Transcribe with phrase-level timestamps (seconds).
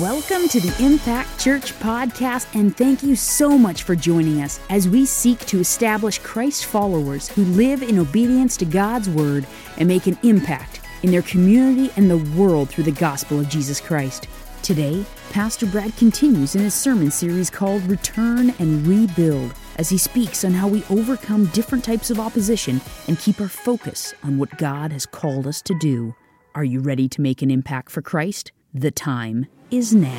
[0.00, 4.88] Welcome to the Impact Church podcast, and thank you so much for joining us as
[4.88, 9.44] we seek to establish Christ followers who live in obedience to God's Word
[9.76, 13.80] and make an impact in their community and the world through the gospel of Jesus
[13.80, 14.28] Christ.
[14.62, 20.44] Today, Pastor Brad continues in his sermon series called Return and Rebuild as he speaks
[20.44, 24.92] on how we overcome different types of opposition and keep our focus on what God
[24.92, 26.14] has called us to do.
[26.54, 28.52] Are you ready to make an impact for Christ?
[28.74, 30.10] The time is now.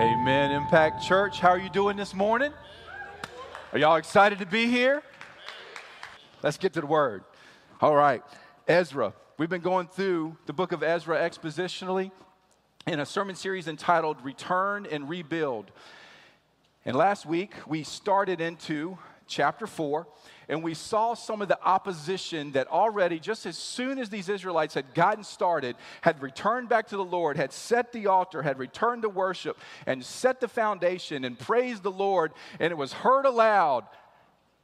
[0.00, 0.52] Amen.
[0.52, 2.50] Impact Church, how are you doing this morning?
[3.74, 5.02] Are y'all excited to be here?
[6.42, 7.24] Let's get to the word.
[7.82, 8.22] All right.
[8.66, 9.12] Ezra.
[9.36, 12.10] We've been going through the book of Ezra expositionally
[12.86, 15.70] in a sermon series entitled Return and Rebuild.
[16.86, 18.96] And last week we started into
[19.26, 20.06] chapter 4
[20.48, 24.74] and we saw some of the opposition that already, just as soon as these Israelites
[24.74, 29.02] had gotten started, had returned back to the Lord, had set the altar, had returned
[29.02, 33.84] to worship, and set the foundation and praised the Lord, and it was heard aloud.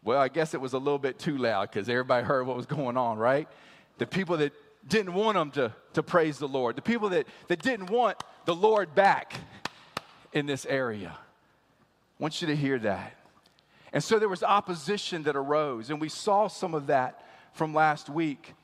[0.02, 2.66] Well, I guess it was a little bit too loud because everybody heard what was
[2.66, 3.48] going on, right?
[3.98, 4.52] The people that
[4.88, 8.54] didn't want them to, to praise the Lord, the people that, that didn't want the
[8.54, 9.34] Lord back
[10.32, 11.16] in this area.
[11.16, 13.14] I want you to hear that.
[13.94, 18.10] And so there was opposition that arose, and we saw some of that from last
[18.10, 18.54] week.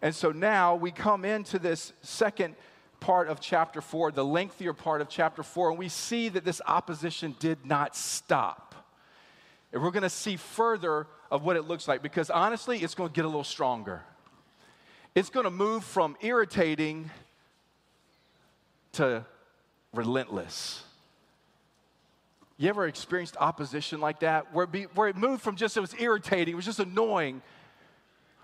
[0.00, 2.56] And so now we come into this second
[2.98, 6.62] part of chapter four, the lengthier part of chapter four, and we see that this
[6.66, 8.74] opposition did not stop.
[9.70, 13.10] And we're going to see further of what it looks like because honestly, it's going
[13.10, 14.02] to get a little stronger.
[15.14, 17.10] It's going to move from irritating
[18.92, 19.26] to
[19.92, 20.84] relentless.
[22.64, 24.54] You ever experienced opposition like that?
[24.54, 27.42] Where it, be, where it moved from just, it was irritating, it was just annoying,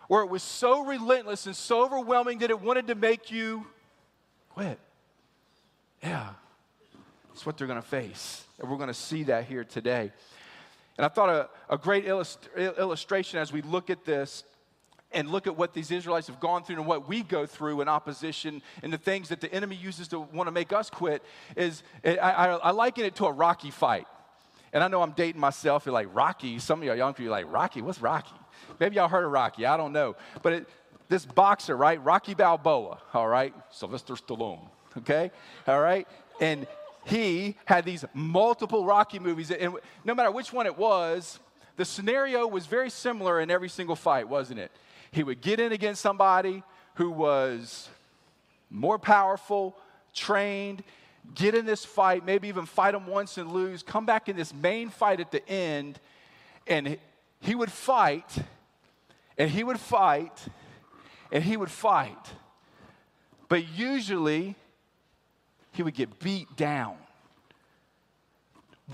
[0.09, 3.65] where it was so relentless and so overwhelming that it wanted to make you
[4.51, 4.79] quit.
[6.03, 6.29] Yeah,
[7.29, 8.45] that's what they're going to face.
[8.59, 10.13] And we're going to see that here today.
[10.99, 14.45] And I thought a, a great illust- illustration as we look at this
[15.13, 17.89] and look at what these Israelites have gone through and what we go through in
[17.89, 21.23] opposition and the things that the enemy uses to want to make us quit
[21.57, 24.07] is I, I, I liken it to a Rocky fight.
[24.73, 25.85] And I know I'm dating myself.
[25.85, 26.59] You're like, Rocky?
[26.61, 27.83] Some of y'all young people are like, Rocky?
[27.83, 28.35] What's Rocky?
[28.79, 29.67] Maybe y'all heard of Rocky.
[29.67, 30.15] I don't know.
[30.43, 30.69] But it,
[31.09, 32.03] this boxer, right?
[32.03, 33.53] Rocky Balboa, all right?
[33.71, 34.61] Sylvester Stallone,
[34.99, 35.33] okay?
[35.67, 36.07] All right?
[36.41, 36.69] And
[37.05, 39.51] he had these multiple Rocky movies.
[39.51, 41.41] And no matter which one it was,
[41.77, 44.71] the scenario was very similar in every single fight, wasn't it?
[45.13, 46.63] He would get in against somebody
[46.95, 47.89] who was
[48.71, 49.77] more powerful,
[50.15, 50.83] trained,
[51.35, 54.55] get in this fight, maybe even fight him once and lose, come back in this
[54.55, 55.99] main fight at the end,
[56.67, 56.99] and
[57.41, 58.39] he would fight,
[59.37, 60.47] and he would fight,
[61.33, 62.33] and he would fight.
[63.49, 64.55] But usually,
[65.73, 66.97] he would get beat down,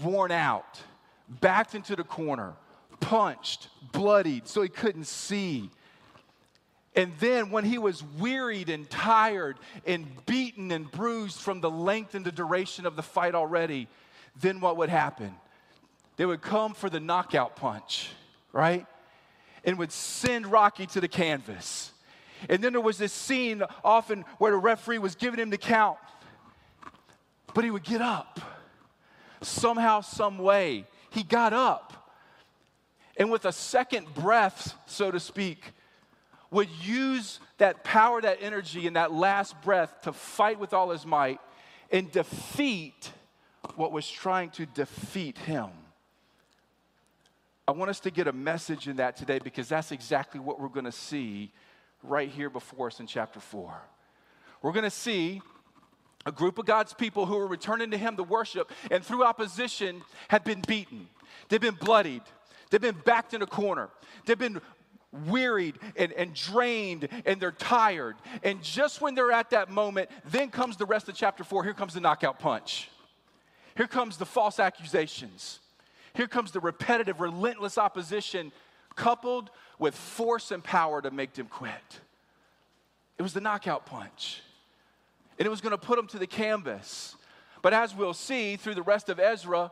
[0.03, 0.81] worn out,
[1.29, 2.55] backed into the corner,
[3.01, 5.71] punched, bloodied, so he couldn't see.
[6.97, 12.15] And then, when he was wearied and tired and beaten and bruised from the length
[12.15, 13.87] and the duration of the fight already,
[14.41, 15.35] then what would happen?
[16.17, 18.09] They would come for the knockout punch,
[18.51, 18.87] right?
[19.63, 21.93] And would send Rocky to the canvas.
[22.49, 25.99] And then there was this scene often where the referee was giving him the count,
[27.53, 28.41] but he would get up.
[29.43, 31.93] Somehow, some way, he got up.
[33.19, 35.73] And with a second breath, so to speak,
[36.57, 41.05] would use that power, that energy, and that last breath to fight with all his
[41.05, 41.39] might
[41.93, 43.13] and defeat
[43.75, 45.69] what was trying to defeat him.
[47.69, 50.69] I want us to get a message in that today because that's exactly what we're
[50.69, 51.53] going to see
[52.03, 53.75] right here before us in chapter 4.
[54.63, 55.43] We're going to see
[56.25, 60.01] a group of God's people who are returning to Him to worship and through opposition
[60.29, 61.09] have been beaten.
[61.51, 62.23] They've been bloodied.
[62.71, 63.91] They've been backed in a corner.
[64.25, 64.61] They've been
[65.25, 68.17] wearied and, and drained and they're tired.
[68.43, 71.65] And just when they're at that moment, then comes the rest of chapter four.
[71.65, 72.91] Here comes the knockout punch.
[73.77, 75.61] Here comes the false accusations.
[76.15, 78.53] Here comes the repetitive, relentless opposition
[78.95, 82.01] coupled with force and power to make them quit.
[83.19, 84.43] It was the knockout punch.
[85.39, 87.15] And it was going to put them to the canvas.
[87.61, 89.71] But as we'll see through the rest of Ezra,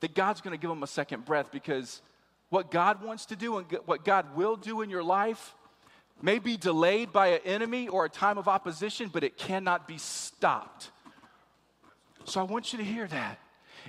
[0.00, 2.02] that God's going to give them a second breath because
[2.50, 5.54] what God wants to do and what God will do in your life
[6.22, 9.96] may be delayed by an enemy or a time of opposition, but it cannot be
[9.96, 10.90] stopped.
[12.24, 13.38] So I want you to hear that.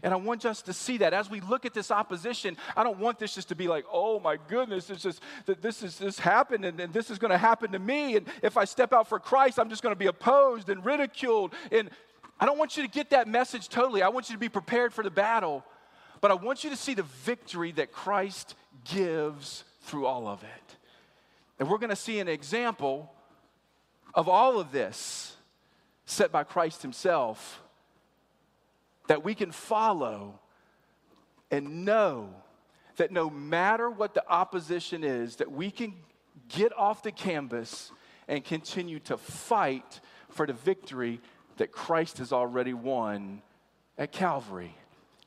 [0.03, 2.99] And I want us to see that as we look at this opposition, I don't
[2.99, 6.17] want this just to be like, oh my goodness, it's just that this is this
[6.17, 8.15] happened and, and this is going to happen to me.
[8.15, 11.53] And if I step out for Christ, I'm just going to be opposed and ridiculed.
[11.71, 11.89] And
[12.39, 14.01] I don't want you to get that message totally.
[14.01, 15.63] I want you to be prepared for the battle.
[16.21, 20.75] But I want you to see the victory that Christ gives through all of it.
[21.59, 23.11] And we're going to see an example
[24.13, 25.35] of all of this
[26.05, 27.61] set by Christ Himself
[29.07, 30.39] that we can follow
[31.49, 32.29] and know
[32.97, 35.95] that no matter what the opposition is, that we can
[36.49, 37.91] get off the canvas
[38.27, 41.19] and continue to fight for the victory
[41.57, 43.41] that Christ has already won
[43.97, 44.75] at Calvary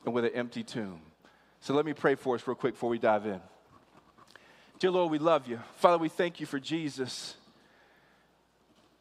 [0.05, 1.01] and with an empty tomb.
[1.59, 3.41] So let me pray for us real quick before we dive in.
[4.79, 5.59] Dear Lord, we love you.
[5.77, 7.35] Father, we thank you for Jesus.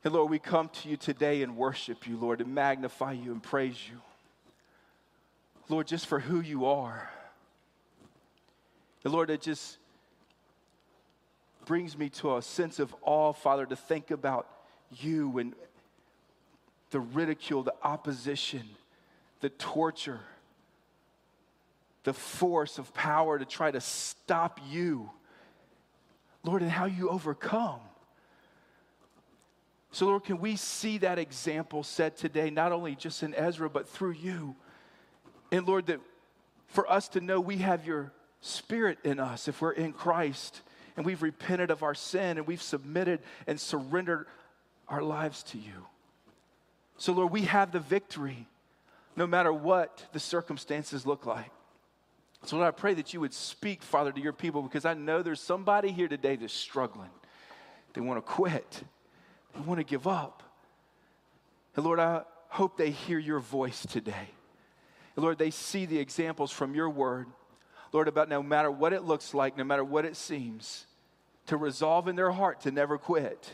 [0.02, 3.42] And Lord, we come to you today and worship you, Lord, and magnify you and
[3.42, 4.00] praise you.
[5.68, 7.10] Lord, just for who you are.
[9.02, 9.78] And Lord, it just
[11.64, 14.46] brings me to a sense of awe, Father, to think about
[14.98, 15.54] you and
[16.90, 18.62] the ridicule, the opposition,
[19.40, 20.20] the torture,
[22.04, 25.10] the force of power to try to stop you.
[26.44, 27.80] Lord, and how you overcome.
[29.90, 33.88] So, Lord, can we see that example set today, not only just in Ezra, but
[33.88, 34.54] through you?
[35.50, 36.00] And Lord, that
[36.66, 40.60] for us to know we have your spirit in us if we're in Christ
[40.96, 44.26] and we've repented of our sin and we've submitted and surrendered
[44.88, 45.86] our lives to you.
[46.96, 48.46] So, Lord, we have the victory
[49.16, 51.50] no matter what the circumstances look like.
[52.44, 55.22] So, Lord, I pray that you would speak, Father, to your people because I know
[55.22, 57.10] there's somebody here today that's struggling.
[57.94, 58.82] They want to quit,
[59.54, 60.42] they want to give up.
[61.74, 64.28] And Lord, I hope they hear your voice today.
[65.16, 67.26] And Lord, they see the examples from your word,
[67.92, 70.86] Lord, about no matter what it looks like, no matter what it seems,
[71.46, 73.52] to resolve in their heart to never quit.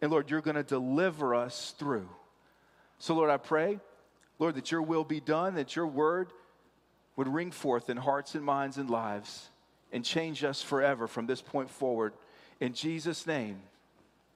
[0.00, 2.08] And Lord, you're going to deliver us through.
[2.98, 3.80] So, Lord, I pray,
[4.38, 6.28] Lord, that your will be done, that your word
[7.16, 9.50] would ring forth in hearts and minds and lives
[9.92, 12.14] and change us forever from this point forward.
[12.60, 13.60] In Jesus' name,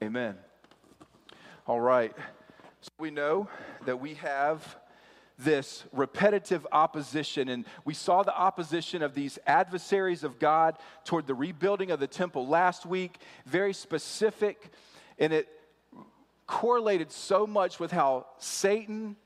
[0.02, 0.36] amen.
[1.66, 2.12] All right.
[2.80, 3.48] So we know
[3.86, 4.76] that we have
[5.38, 7.48] this repetitive opposition.
[7.48, 12.06] And we saw the opposition of these adversaries of God toward the rebuilding of the
[12.06, 14.70] temple last week, very specific.
[15.18, 15.48] And it
[16.46, 19.16] correlated so much with how Satan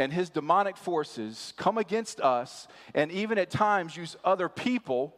[0.00, 5.14] and his demonic forces come against us and even at times use other people,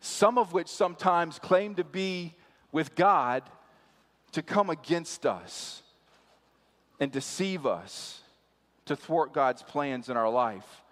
[0.00, 2.34] some of which sometimes claim to be
[2.72, 3.42] with God,
[4.32, 5.82] to come against us
[6.98, 8.22] and deceive us
[8.86, 10.82] to thwart God's plans in our life.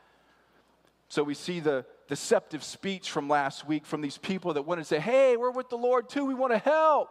[1.09, 4.85] So we see the deceptive speech from last week from these people that want to
[4.85, 7.09] say, Hey, we're with the Lord too, we want to help.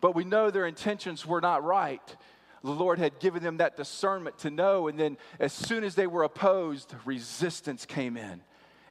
[0.00, 2.16] But we know their intentions were not right.
[2.64, 6.06] The Lord had given them that discernment to know, and then as soon as they
[6.06, 8.40] were opposed, resistance came in,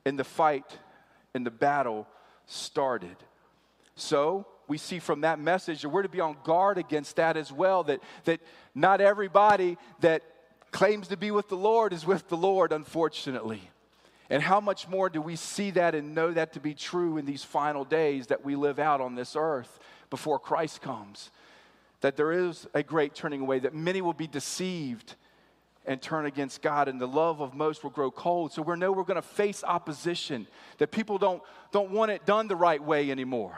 [0.06, 0.78] and the fight
[1.34, 2.08] and the battle
[2.46, 3.16] started.
[3.96, 7.52] So, we see from that message that we're to be on guard against that as
[7.52, 7.84] well.
[7.84, 8.42] That, that
[8.76, 10.22] not everybody that
[10.72, 13.70] claims to be with the Lord is with the Lord, unfortunately.
[14.30, 17.26] And how much more do we see that and know that to be true in
[17.26, 21.30] these final days that we live out on this earth before Christ comes?
[22.04, 25.16] That there is a great turning away, that many will be deceived
[25.86, 28.52] and turn against God, and the love of most will grow cold.
[28.52, 30.46] So we know we're going to face opposition,
[30.80, 31.42] that people don't,
[31.72, 33.58] don't want it done the right way anymore.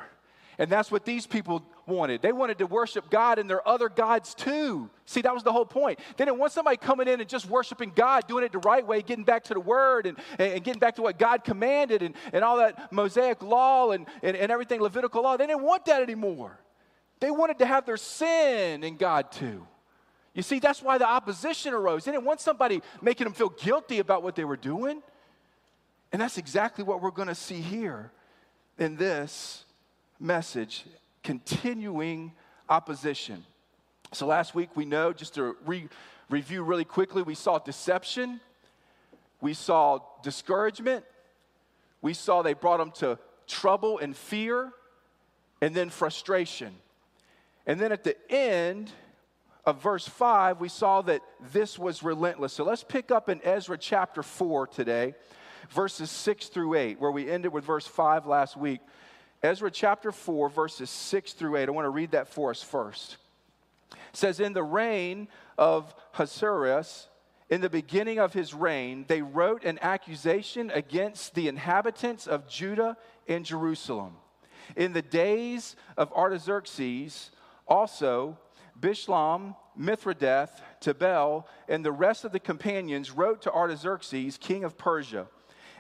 [0.60, 2.22] And that's what these people wanted.
[2.22, 4.92] They wanted to worship God and their other gods too.
[5.08, 5.98] See, that was the whole point.
[6.16, 9.02] They didn't want somebody coming in and just worshiping God, doing it the right way,
[9.02, 12.44] getting back to the word and, and getting back to what God commanded and, and
[12.44, 15.36] all that Mosaic law and, and, and everything Levitical law.
[15.36, 16.60] They didn't want that anymore.
[17.20, 19.66] They wanted to have their sin in God too.
[20.34, 22.04] You see, that's why the opposition arose.
[22.04, 25.02] They didn't want somebody making them feel guilty about what they were doing.
[26.12, 28.12] And that's exactly what we're going to see here
[28.78, 29.66] in this
[30.20, 30.86] message
[31.24, 32.34] continuing
[32.70, 33.46] opposition.
[34.12, 35.90] So last week we know, just to re-
[36.30, 38.40] review really quickly, we saw deception,
[39.42, 41.04] we saw discouragement,
[42.02, 43.18] we saw they brought them to
[43.48, 44.72] trouble and fear,
[45.62, 46.76] and then frustration.
[47.66, 48.92] And then at the end
[49.66, 52.54] of verse 5, we saw that this was relentless.
[52.54, 55.16] So let's pick up in Ezra chapter 4 today,
[55.70, 58.82] verses 6 through 8, where we ended with verse 5 last week.
[59.42, 61.68] Ezra chapter 4, verses 6 through 8.
[61.68, 63.18] I want to read that for us first.
[63.92, 67.08] It says, In the reign of Ahasuerus,
[67.50, 72.98] in the beginning of his reign, they wrote an accusation against the inhabitants of Judah
[73.28, 74.14] and Jerusalem.
[74.76, 77.30] In the days of Artaxerxes,
[77.68, 78.38] also,
[78.80, 85.28] Bishlam, Mithredath, Tabel, and the rest of the companions wrote to Artaxerxes, king of Persia.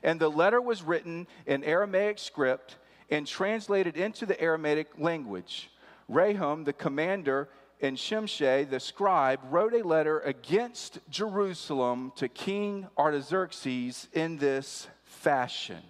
[0.04, 2.78] And the letter was written in Aramaic script
[3.10, 5.70] and translated into the Aramaic language.
[6.08, 7.50] Rahum, the commander,
[7.82, 15.82] and Shimshai, the scribe, wrote a letter against Jerusalem to King Artaxerxes in this fashion.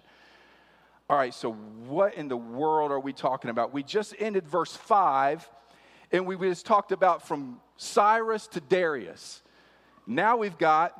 [1.08, 3.72] All right, so what in the world are we talking about?
[3.72, 5.48] We just ended verse 5,
[6.12, 9.42] and we just talked about from Cyrus to Darius.
[10.06, 10.92] Now we've got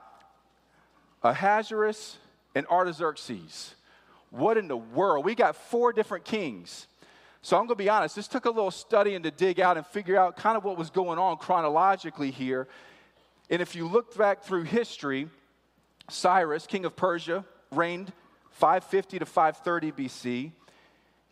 [1.23, 2.19] Ahasuerus
[2.55, 3.75] and Artaxerxes.
[4.31, 5.25] What in the world?
[5.25, 6.87] We got four different kings.
[7.43, 9.87] So I'm going to be honest, this took a little studying to dig out and
[9.87, 12.67] figure out kind of what was going on chronologically here.
[13.49, 15.29] And if you look back through history,
[16.11, 18.13] Cyrus, king of Persia, reigned
[18.51, 20.53] 550 to 530 BC.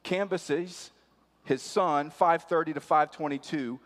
[0.05, 0.91] Cambyses,
[1.45, 3.79] his son, 530 to 522.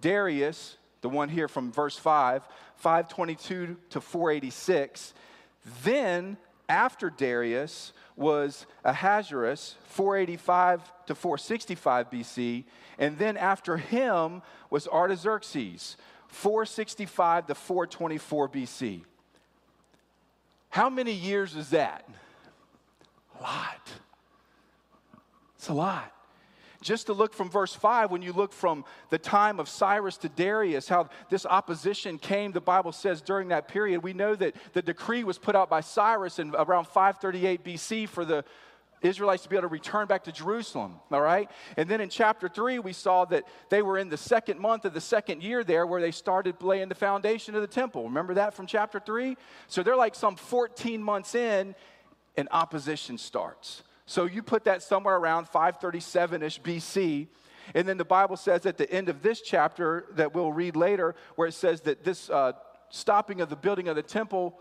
[0.00, 5.14] Darius, the one here from verse 5, 522 to 486.
[5.82, 6.36] Then,
[6.68, 12.64] after Darius, was Ahasuerus, 485 to 465 BC,
[12.98, 15.96] and then after him was Artaxerxes,
[16.28, 19.02] 465 to 424 BC.
[20.70, 22.08] How many years is that?
[23.38, 23.92] A lot.
[25.56, 26.12] It's a lot.
[26.86, 30.28] Just to look from verse 5, when you look from the time of Cyrus to
[30.28, 34.82] Darius, how this opposition came, the Bible says during that period, we know that the
[34.82, 38.44] decree was put out by Cyrus in around 538 BC for the
[39.02, 41.50] Israelites to be able to return back to Jerusalem, all right?
[41.76, 44.94] And then in chapter 3, we saw that they were in the second month of
[44.94, 48.04] the second year there where they started laying the foundation of the temple.
[48.04, 49.36] Remember that from chapter 3?
[49.66, 51.74] So they're like some 14 months in,
[52.36, 53.82] and opposition starts.
[54.06, 57.26] So you put that somewhere around 537 ish BC.
[57.74, 61.16] And then the Bible says at the end of this chapter that we'll read later,
[61.34, 62.52] where it says that this uh,
[62.88, 64.58] stopping of the building of the temple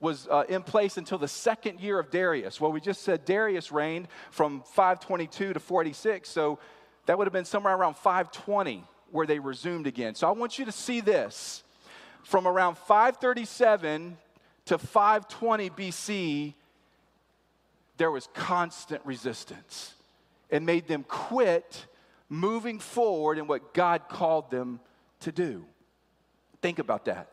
[0.00, 2.58] was uh, in place until the second year of Darius.
[2.58, 6.58] Well, we just said Darius reigned from 522 to 46, so
[7.04, 10.14] that would have been somewhere around 520 where they resumed again.
[10.14, 11.62] So I want you to see this.
[12.22, 14.16] From around 537
[14.66, 16.54] to 520 BC,
[18.00, 19.92] there was constant resistance
[20.50, 21.84] and made them quit
[22.30, 24.80] moving forward in what God called them
[25.20, 25.66] to do.
[26.62, 27.28] Think about that.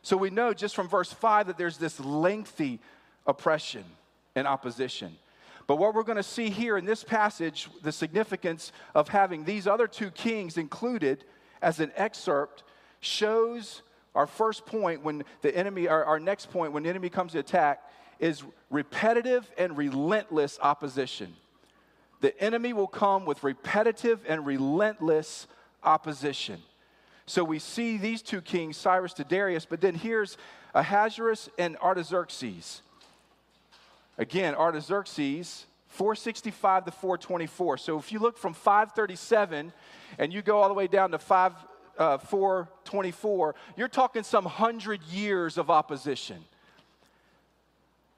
[0.00, 2.78] So we know just from verse 5 that there's this lengthy
[3.26, 3.82] oppression
[4.36, 5.16] and opposition.
[5.66, 9.66] But what we're going to see here in this passage, the significance of having these
[9.66, 11.24] other two kings included
[11.60, 12.62] as an excerpt,
[13.00, 13.82] shows
[14.14, 17.40] our first point when the enemy, our, our next point, when the enemy comes to
[17.40, 17.82] attack,
[18.22, 21.34] is repetitive and relentless opposition.
[22.20, 25.48] The enemy will come with repetitive and relentless
[25.82, 26.62] opposition.
[27.26, 30.38] So we see these two kings, Cyrus to Darius, but then here's
[30.72, 32.82] Ahasuerus and Artaxerxes.
[34.16, 37.78] Again, Artaxerxes, 465 to 424.
[37.78, 39.72] So if you look from 537
[40.18, 41.52] and you go all the way down to 5,
[41.98, 46.44] uh, 424, you're talking some hundred years of opposition.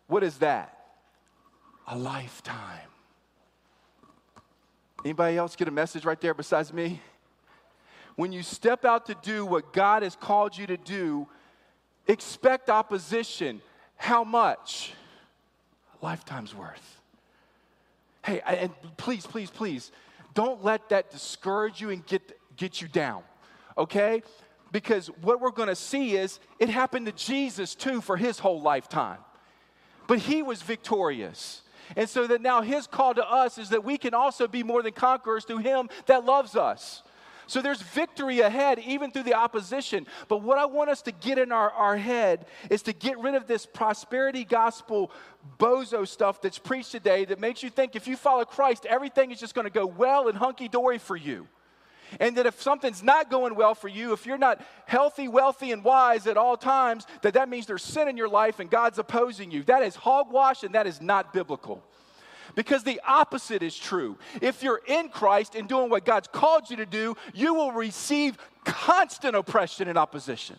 [0.06, 0.78] What is that?
[1.87, 2.88] A lifetime.
[5.04, 7.00] Anybody else get a message right there besides me?
[8.16, 11.26] When you step out to do what God has called you to do,
[12.06, 13.61] expect opposition.
[13.96, 14.92] How much?
[16.00, 17.00] A lifetime's worth.
[18.25, 19.90] Hey, and please, please, please,
[20.32, 23.23] don't let that discourage you and get, get you down,
[23.76, 24.23] okay?
[24.73, 29.18] Because what we're gonna see is it happened to Jesus too for his whole lifetime
[30.06, 31.62] but he was victorious.
[31.96, 34.82] And so that now his call to us is that we can also be more
[34.82, 37.02] than conquerors through him that loves us.
[37.46, 40.06] So there's victory ahead, even through the opposition.
[40.28, 43.34] But what I want us to get in our, our head is to get rid
[43.34, 45.11] of this prosperity gospel
[45.58, 49.38] bozo stuff that's preached today that makes you think if you follow Christ, everything is
[49.38, 51.46] just going to go well and hunky dory for you.
[52.21, 55.83] And that if something's not going well for you, if you're not healthy, wealthy, and
[55.85, 59.50] wise at all times, that that means there's sin in your life and God's opposing
[59.50, 59.62] you.
[59.64, 61.83] That is hogwash and that is not biblical.
[62.54, 64.16] Because the opposite is true.
[64.40, 68.38] If you're in Christ and doing what God's called you to do, you will receive
[68.64, 70.56] constant oppression and opposition.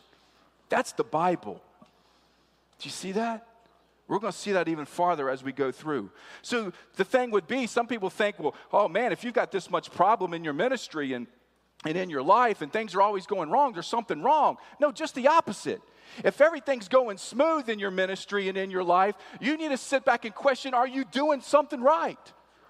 [0.70, 1.62] That's the Bible.
[2.80, 3.48] Do you see that?
[4.08, 6.12] We're going to see that even farther as we go through.
[6.42, 9.70] So the thing would be some people think, well, oh man, if you've got this
[9.72, 11.28] much problem in your ministry and
[11.86, 14.58] and in your life and things are always going wrong, there's something wrong.
[14.80, 15.82] No, just the opposite.
[16.24, 20.06] If everything's going smooth in your ministry and in your life, you need to sit
[20.06, 22.18] back and question are you doing something right?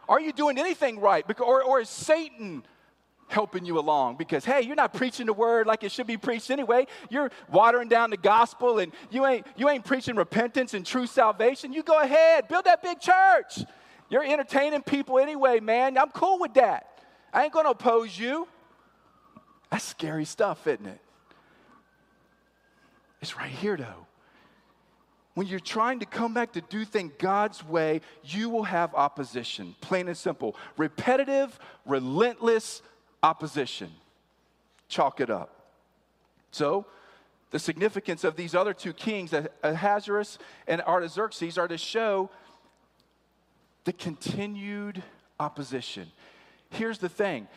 [0.08, 1.26] Are you doing anything right?
[1.40, 2.64] Or, or is Satan
[3.28, 6.52] helping you along because hey you're not preaching the word like it should be preached
[6.52, 11.08] anyway you're watering down the gospel and you ain't you ain't preaching repentance and true
[11.08, 13.66] salvation you go ahead build that big church
[14.12, 17.02] you're entertaining people anyway man i'm cool with that
[17.34, 18.48] i ain't to oppose you
[19.76, 21.02] that's scary stuff isn't it
[23.22, 24.08] it's right here though
[25.34, 29.76] when you're trying to come back to do things God's way, you will have opposition.
[29.82, 30.56] Plain and simple.
[30.78, 32.82] Repetitive, relentless
[33.22, 33.92] opposition.
[34.88, 35.74] Chalk it up.
[36.52, 36.86] So,
[37.52, 40.38] the significance of these other two kings, Ahasuerus
[40.70, 42.30] and Artaxerxes, are to show
[43.84, 45.04] the continued
[45.38, 46.10] opposition.
[46.70, 47.50] Here's the thing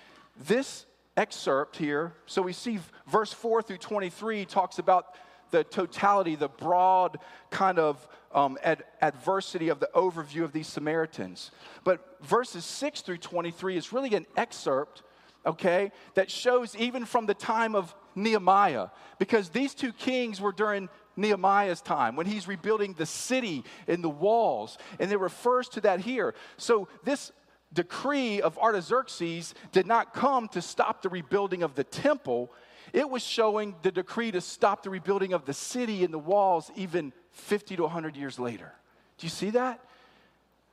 [0.49, 0.85] this
[1.19, 5.17] excerpt here, so we see verse 4 through 23 talks about
[5.51, 7.19] the totality, the broad
[7.51, 11.51] kind of um, ad- adversity of the overview of these Samaritans.
[11.83, 15.03] But verses 6 through 23 is really an excerpt
[15.47, 20.89] okay, that shows even from the time of Nehemiah, because these two kings were during
[21.17, 26.01] Nehemiah's time when he's rebuilding the city and the walls, and it refers to that
[26.01, 26.35] here.
[26.59, 27.33] So, this
[27.73, 32.53] decree of Artaxerxes did not come to stop the rebuilding of the temple,
[32.93, 36.71] it was showing the decree to stop the rebuilding of the city and the walls
[36.77, 38.73] even 50 to 100 years later.
[39.19, 39.81] Do you see that?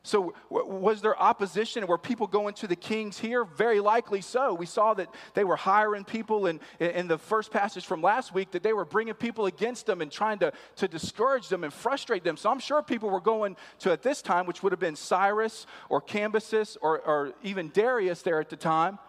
[0.05, 1.88] So, was there opposition?
[1.88, 3.43] Were people going to the kings here?
[3.43, 4.53] Very likely so.
[4.53, 8.51] We saw that they were hiring people in, in the first passage from last week,
[8.51, 12.24] that they were bringing people against them and trying to, to discourage them and frustrate
[12.24, 12.38] them.
[12.38, 15.65] So, I'm sure people were going to, at this time, which would have been Cyrus
[15.89, 19.00] or Cambyses or, or even Darius there at the time,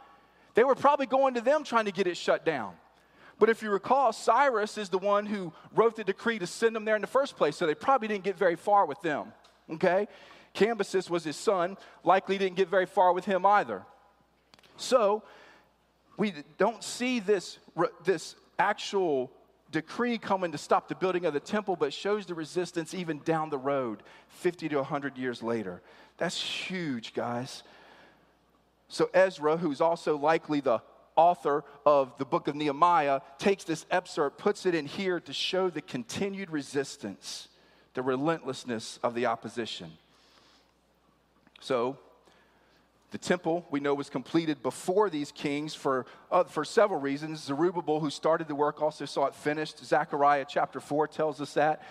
[0.55, 2.73] they were probably going to them trying to get it shut down.
[3.39, 6.87] But if you recall, Cyrus is the one who wrote the decree to send them
[6.87, 9.35] there in the first place, so they probably didn't get very far with them.
[9.71, 10.09] Okay?
[10.57, 13.83] Cambyses was his son, likely didn't get very far with him either.
[14.77, 15.23] So,
[16.17, 17.59] we don't see this,
[18.05, 19.31] this actual
[19.71, 23.51] decree coming to stop the building of the temple, but shows the resistance even down
[23.51, 25.83] the road, 50 to 100 years later.
[26.17, 27.63] That's huge, guys.
[28.89, 30.81] So, Ezra, who's also likely the
[31.17, 35.69] author of the book of Nehemiah, takes this excerpt, puts it in here to show
[35.69, 37.49] the continued resistance,
[37.95, 39.93] the relentlessness of the opposition.
[41.61, 41.99] So,
[43.13, 47.45] the temple we know was completed before these kings for, uh, for several reasons.
[47.45, 49.85] Zerubbabel, who started the work, also saw it finished.
[49.85, 51.83] Zechariah chapter 4 tells us that.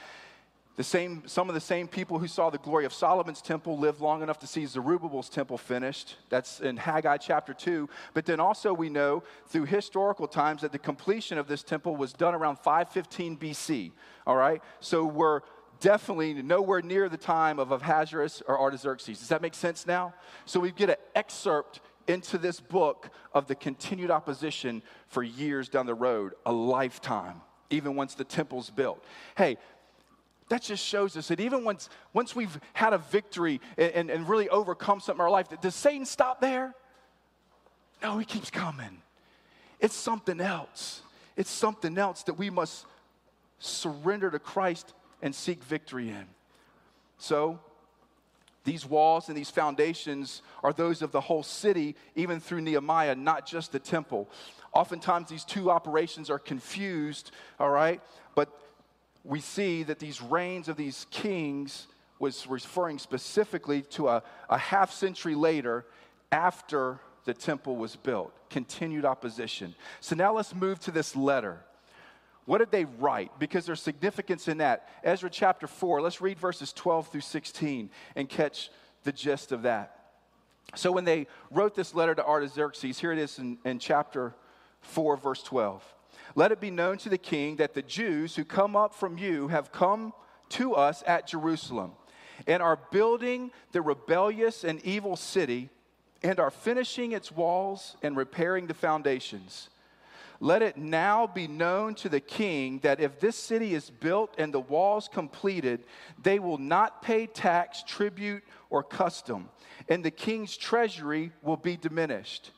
[0.75, 4.01] The same, some of the same people who saw the glory of Solomon's temple lived
[4.01, 6.17] long enough to see Zerubbabel's temple finished.
[6.29, 7.87] That's in Haggai chapter 2.
[8.13, 12.11] But then also we know through historical times that the completion of this temple was
[12.11, 13.91] done around 515 BC.
[14.27, 14.61] All right?
[14.81, 15.41] So we're
[15.85, 19.19] definitely nowhere near the time of Ahasuerus or Artaxerxes.
[19.19, 20.15] Does that make sense now?
[20.45, 25.85] So we get an excerpt into this book of the continued opposition for years down
[25.85, 29.03] the road, a lifetime, even once the temple's built.
[29.37, 29.59] Hey,
[30.49, 34.27] that just shows us that even once, once we've had a victory and, and, and
[34.27, 36.73] really overcome something in our life, does Satan stop there?
[38.01, 39.03] No, he keeps coming.
[39.79, 41.03] It's something else.
[41.37, 42.87] It's something else that we must
[43.59, 44.95] surrender to Christ
[45.25, 46.27] and seek victory in.
[47.17, 47.59] So,
[48.63, 53.45] these walls and these foundations are those of the whole city, even through Nehemiah, not
[53.45, 54.29] just the temple.
[54.71, 58.01] Oftentimes, these two operations are confused, all right?
[58.35, 58.49] But
[59.23, 61.87] we see that these reigns of these kings
[62.19, 65.85] was referring specifically to a, a half century later
[66.31, 68.31] after the temple was built.
[68.51, 69.73] Continued opposition.
[70.01, 71.61] So now let's move to this letter.
[72.45, 73.31] What did they write?
[73.39, 74.87] Because there's significance in that.
[75.03, 78.69] Ezra chapter 4, let's read verses 12 through 16 and catch
[79.03, 79.91] the gist of that.
[80.75, 84.33] So, when they wrote this letter to Artaxerxes, here it is in, in chapter
[84.81, 85.83] 4, verse 12.
[86.33, 89.47] Let it be known to the king that the Jews who come up from you
[89.47, 90.13] have come
[90.49, 91.93] to us at Jerusalem
[92.47, 95.69] and are building the rebellious and evil city
[96.23, 99.69] and are finishing its walls and repairing the foundations.
[100.39, 104.53] Let it now be known to the king that if this city is built and
[104.53, 105.85] the walls completed,
[106.21, 109.49] they will not pay tax, tribute, or custom,
[109.87, 112.51] and the king's treasury will be diminished.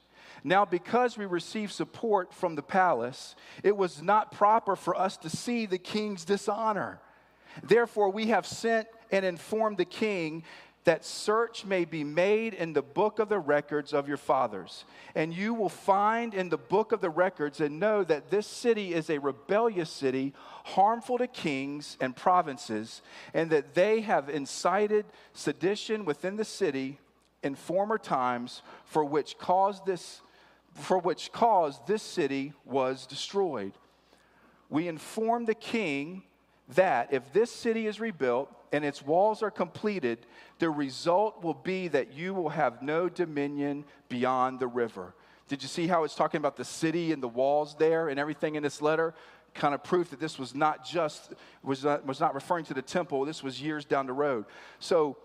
[0.44, 5.30] Now, because we receive support from the palace, it was not proper for us to
[5.30, 7.00] see the king's dishonor.
[7.64, 10.44] Therefore, we have sent and informed the king
[10.88, 14.86] that search may be made in the book of the records of your fathers.
[15.16, 18.94] And you will find in the book of the records and know that this city
[18.94, 23.02] is a rebellious city, harmful to kings and provinces,
[23.34, 27.00] and that they have incited sedition within the city
[27.44, 30.22] in former times, for which cause this
[30.74, 33.74] for which cause this city was destroyed.
[34.70, 36.24] We inform the king
[36.76, 40.26] that if this city is rebuilt and its walls are completed,
[40.60, 45.14] the result will be that you will have no dominion beyond the river.
[45.48, 48.56] Did you see how it's talking about the city and the walls there and everything
[48.56, 49.14] in this letter?
[49.54, 52.82] Kind of proof that this was not just, was not, was not referring to the
[52.82, 54.46] temple, this was years down the road.
[54.80, 55.18] So,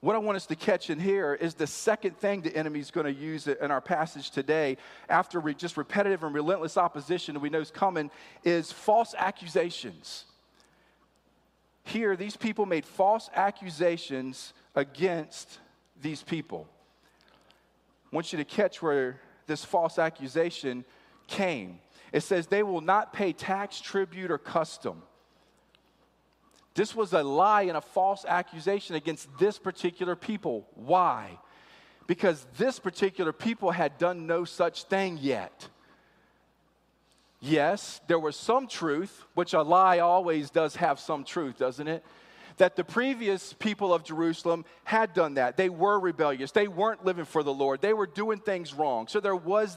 [0.00, 2.90] what I want us to catch in here is the second thing the enemy is
[2.90, 4.76] going to use in our passage today,
[5.08, 8.10] after re- just repetitive and relentless opposition that we know is coming,
[8.42, 10.26] is false accusations.
[11.84, 15.58] Here, these people made false accusations against
[16.00, 16.66] these people.
[18.12, 20.84] I want you to catch where this false accusation
[21.26, 21.80] came.
[22.12, 25.02] It says, They will not pay tax, tribute, or custom.
[26.74, 30.66] This was a lie and a false accusation against this particular people.
[30.74, 31.38] Why?
[32.06, 35.68] Because this particular people had done no such thing yet.
[37.46, 42.02] Yes, there was some truth, which a lie always does have some truth, doesn't it?
[42.56, 45.58] That the previous people of Jerusalem had done that.
[45.58, 46.52] They were rebellious.
[46.52, 47.82] They weren't living for the Lord.
[47.82, 49.08] They were doing things wrong.
[49.08, 49.76] So there was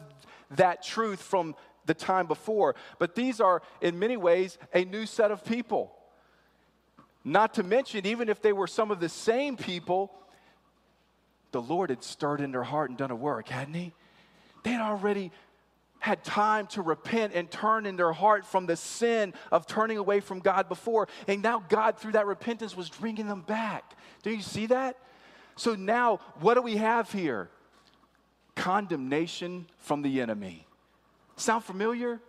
[0.51, 2.75] that truth from the time before.
[2.99, 5.91] But these are, in many ways, a new set of people.
[7.25, 10.13] Not to mention, even if they were some of the same people,
[11.51, 13.91] the Lord had stirred in their heart and done a work, hadn't He?
[14.63, 15.33] They had already
[15.99, 20.19] had time to repent and turn in their heart from the sin of turning away
[20.19, 21.07] from God before.
[21.27, 23.93] And now God, through that repentance, was bringing them back.
[24.23, 24.97] Do you see that?
[25.55, 27.49] So now, what do we have here?
[28.55, 30.67] Condemnation from the enemy.
[31.35, 32.19] Sound familiar?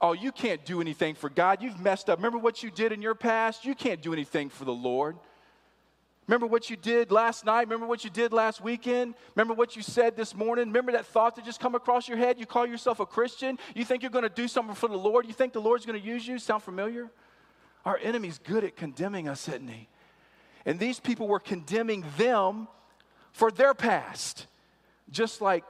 [0.00, 1.62] Oh, you can't do anything for God.
[1.62, 2.18] You've messed up.
[2.18, 3.66] Remember what you did in your past?
[3.66, 5.16] You can't do anything for the Lord.
[6.30, 7.62] Remember what you did last night?
[7.62, 9.16] Remember what you did last weekend?
[9.34, 10.66] Remember what you said this morning?
[10.66, 12.38] Remember that thought that just come across your head?
[12.38, 13.58] You call yourself a Christian?
[13.74, 15.26] You think you're going to do something for the Lord?
[15.26, 16.38] You think the Lord's going to use you?
[16.38, 17.10] Sound familiar?
[17.84, 19.88] Our enemy's good at condemning us, isn't he?
[20.64, 22.68] And these people were condemning them
[23.32, 24.46] for their past,
[25.10, 25.64] just like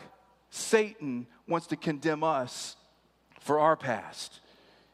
[0.51, 2.77] Satan wants to condemn us
[3.40, 4.40] for our past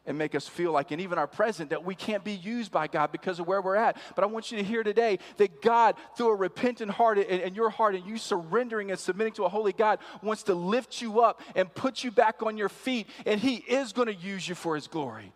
[0.07, 2.87] and make us feel like, and even our present, that we can't be used by
[2.87, 3.97] God because of where we're at.
[4.15, 7.57] But I want you to hear today that God, through a repentant heart and, and
[7.57, 11.21] your heart, and you surrendering and submitting to a holy God, wants to lift you
[11.21, 13.09] up and put you back on your feet.
[13.25, 15.33] And He is going to use you for His glory.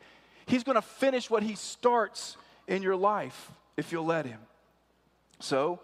[0.47, 4.41] He's going to finish what He starts in your life if you'll let Him.
[5.41, 5.81] So,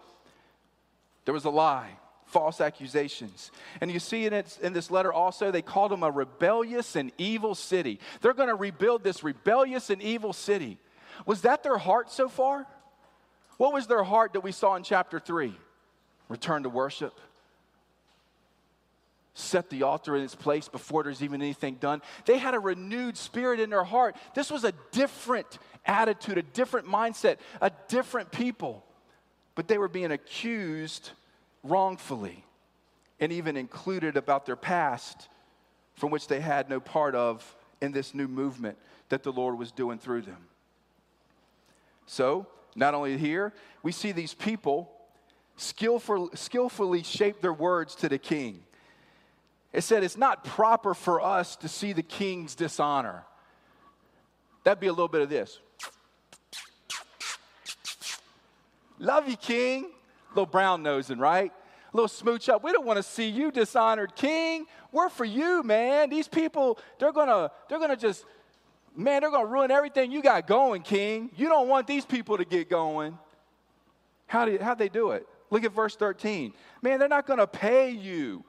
[1.25, 3.51] there was a lie false accusations.
[3.81, 7.11] And you see in, it, in this letter also, they called them a rebellious and
[7.17, 7.99] evil city.
[8.21, 10.77] They're going to rebuild this rebellious and evil city.
[11.25, 12.67] Was that their heart so far?
[13.57, 15.57] What was their heart that we saw in chapter 3?
[16.29, 17.19] Return to worship.
[19.33, 22.01] Set the altar in its place before there's even anything done.
[22.25, 24.15] They had a renewed spirit in their heart.
[24.35, 28.83] This was a different attitude, a different mindset, a different people.
[29.55, 31.11] But they were being accused
[31.67, 32.43] wrongfully
[33.19, 35.29] and even included about their past
[35.95, 38.77] from which they had no part of in this new movement
[39.09, 40.47] that the Lord was doing through them.
[42.05, 43.53] So, not only here,
[43.83, 44.91] we see these people
[45.55, 48.63] skillful, skillfully shape their words to the king.
[49.73, 53.23] It said, It's not proper for us to see the king's dishonor.
[54.63, 55.59] That'd be a little bit of this.
[58.99, 59.91] Love you, king
[60.37, 61.51] little brown nosing, right?
[61.93, 62.63] A little smooch up.
[62.63, 64.65] We don't want to see you dishonored king.
[64.91, 66.09] We're for you, man.
[66.09, 68.23] These people, they're gonna, they're gonna just,
[68.95, 71.31] man, they're gonna ruin everything you got going, king.
[71.35, 73.17] You don't want these people to get going.
[74.27, 75.27] How do how they do it?
[75.49, 76.53] Look at verse 13.
[76.81, 78.43] Man, they're not gonna pay you.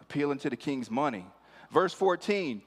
[0.00, 1.26] Appealing to the king's money.
[1.72, 2.62] Verse 14,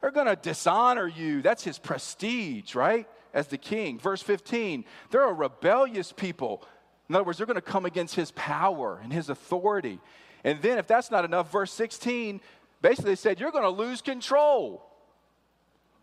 [0.00, 1.40] they're gonna dishonor you.
[1.40, 3.06] That's his prestige, right?
[3.34, 3.98] as the king.
[3.98, 6.62] Verse 15, they're a rebellious people.
[7.08, 10.00] In other words, they're going to come against his power and his authority.
[10.42, 12.40] And then, if that's not enough, verse 16
[12.80, 14.86] basically said, You're going to lose control.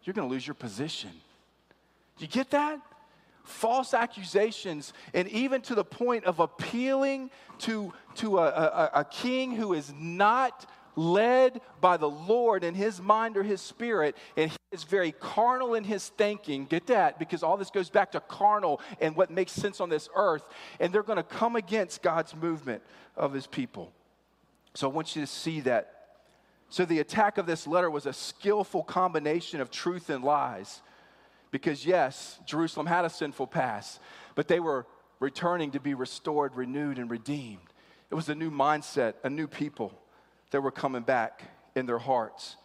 [0.03, 1.11] You're going to lose your position.
[2.17, 2.79] Do you get that?
[3.43, 9.55] False accusations, and even to the point of appealing to, to a, a, a king
[9.55, 14.57] who is not led by the Lord in his mind or his spirit, and he
[14.71, 16.65] is very carnal in his thinking.
[16.65, 17.19] Get that?
[17.19, 20.43] Because all this goes back to carnal and what makes sense on this earth.
[20.79, 22.81] And they're going to come against God's movement
[23.15, 23.91] of his people.
[24.73, 25.97] So I want you to see that.
[26.69, 30.81] So the attack of this letter was a skillful combination of truth and lies.
[31.51, 33.99] Because, yes, Jerusalem had a sinful past,
[34.35, 34.85] but they were
[35.19, 37.59] returning to be restored, renewed, and redeemed.
[38.09, 39.93] It was a new mindset, a new people
[40.51, 41.43] that were coming back
[41.75, 42.55] in their hearts.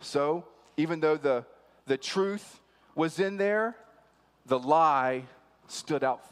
[0.00, 0.44] So,
[0.76, 1.44] even though the,
[1.86, 2.60] the truth
[2.94, 3.76] was in there,
[4.46, 5.24] the lie
[5.68, 6.24] stood out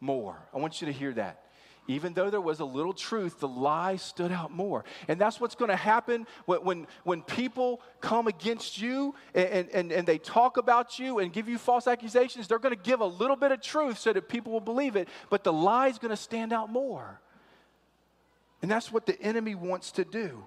[0.00, 0.36] more.
[0.54, 1.44] I want you to hear that.
[1.88, 4.84] Even though there was a little truth, the lie stood out more.
[5.08, 9.90] And that's what's going to happen when, when, when, people come against you and, and,
[9.90, 12.46] and they talk about you and give you false accusations.
[12.46, 15.08] They're going to give a little bit of truth so that people will believe it,
[15.30, 17.20] but the lie is going to stand out more.
[18.62, 20.46] And that's what the enemy wants to do.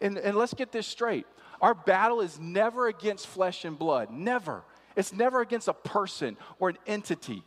[0.00, 1.26] And, and let's get this straight
[1.60, 4.62] our battle is never against flesh and blood, never.
[4.94, 7.42] It's never against a person or an entity.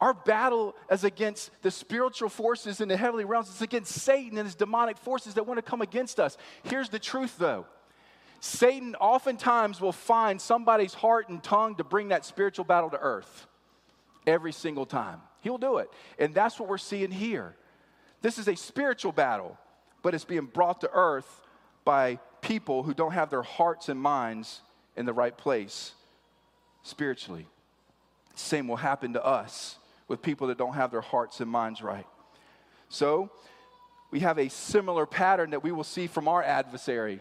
[0.00, 3.48] Our battle is against the spiritual forces in the heavenly realms.
[3.48, 6.36] It's against Satan and his demonic forces that want to come against us.
[6.64, 7.66] Here's the truth, though
[8.40, 13.46] Satan oftentimes will find somebody's heart and tongue to bring that spiritual battle to earth
[14.26, 15.20] every single time.
[15.42, 15.88] He'll do it.
[16.18, 17.54] And that's what we're seeing here.
[18.22, 19.58] This is a spiritual battle,
[20.02, 21.42] but it's being brought to earth
[21.84, 24.60] by people who don't have their hearts and minds
[24.96, 25.92] in the right place
[26.84, 27.46] spiritually.
[28.34, 29.76] Same will happen to us
[30.08, 32.06] with people that don't have their hearts and minds right.
[32.88, 33.30] So,
[34.10, 37.20] we have a similar pattern that we will see from our adversary,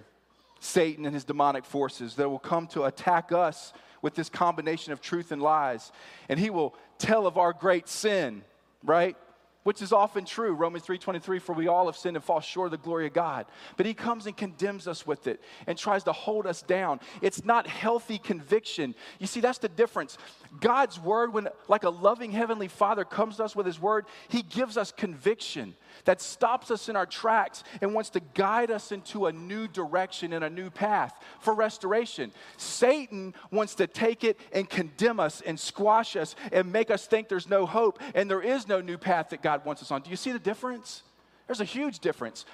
[0.60, 5.02] Satan and his demonic forces, that will come to attack us with this combination of
[5.02, 5.92] truth and lies.
[6.28, 8.44] And he will tell of our great sin,
[8.84, 9.16] right?
[9.64, 12.72] Which is often true romans 3.23 for we all have sinned and fall short of
[12.72, 13.46] the glory of god.
[13.78, 17.00] But he comes and condemns us with it and tries to hold us down.
[17.22, 18.96] It's not healthy conviction.
[19.20, 20.18] You see that's the difference.
[20.60, 24.42] God's word when like a loving heavenly father comes to us with his word he
[24.42, 29.26] gives us conviction that stops us in our tracks and wants to guide us into
[29.28, 32.32] a new direction and a new path for restoration.
[32.58, 37.28] Satan wants to take it and condemn us and squash us and make us think
[37.28, 40.02] there's no hope and there is no new path that God wants us on.
[40.02, 41.04] Do you see the difference?
[41.48, 42.46] There's a huge difference.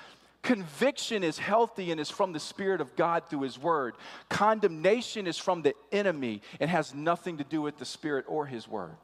[0.42, 3.96] Conviction is healthy and is from the Spirit of God through His Word.
[4.30, 8.68] Condemnation is from the enemy and has nothing to do with the Spirit or His
[8.68, 8.96] Word.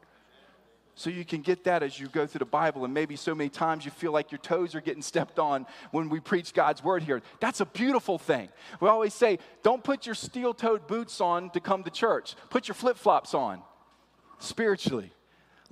[0.96, 3.50] So you can get that as you go through the Bible, and maybe so many
[3.50, 7.02] times you feel like your toes are getting stepped on when we preach God's word
[7.02, 7.22] here.
[7.40, 8.50] That's a beautiful thing.
[8.80, 12.68] We always say, don't put your steel toed boots on to come to church, put
[12.68, 13.64] your flip flops on
[14.38, 15.12] spiritually.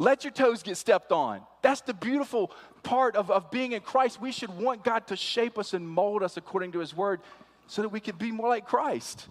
[0.02, 1.42] Let your toes get stepped on.
[1.62, 4.20] That's the beautiful part of, of being in Christ.
[4.20, 7.22] We should want God to shape us and mold us according to His word
[7.68, 9.28] so that we can be more like Christ.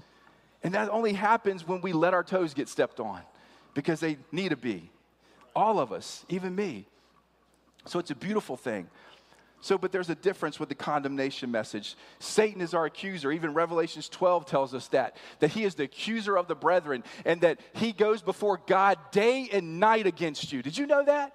[0.63, 3.21] And that only happens when we let our toes get stepped on
[3.75, 4.89] because they need to be
[5.57, 6.87] all of us, even me.
[7.87, 8.89] So it's a beautiful thing.
[9.63, 11.97] So, but there's a difference with the condemnation message.
[12.19, 13.31] Satan is our accuser.
[13.31, 17.43] Even Revelations 12 tells us that, that he is the accuser of the brethren and
[17.43, 20.63] that he goes before God day and night against you.
[20.63, 21.35] Did you know that?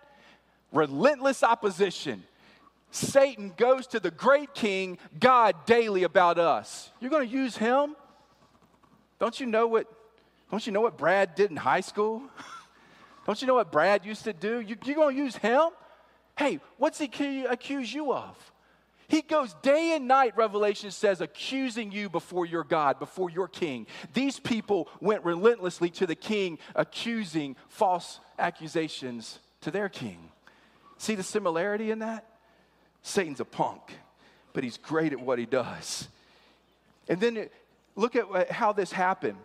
[0.72, 2.24] Relentless opposition.
[2.90, 6.92] Satan goes to the great king, God, daily about us.
[7.00, 7.96] You're going to use him?
[9.20, 9.88] Don't you know what,
[10.50, 12.24] don't you know what Brad did in high school?
[13.26, 14.62] Don't you know what Brad used to do?
[14.62, 15.70] You, you're going to use him?
[16.38, 18.52] Hey, what's he accuse you of?
[19.08, 23.86] He goes day and night, Revelation says, accusing you before your God, before your king.
[24.14, 30.32] These people went relentlessly to the king, accusing false accusations to their king.
[30.98, 32.26] See the similarity in that?
[33.04, 33.82] Satan's a punk,
[34.54, 36.08] but he's great at what he does.
[37.08, 37.48] And then
[37.96, 39.38] look at how this happened.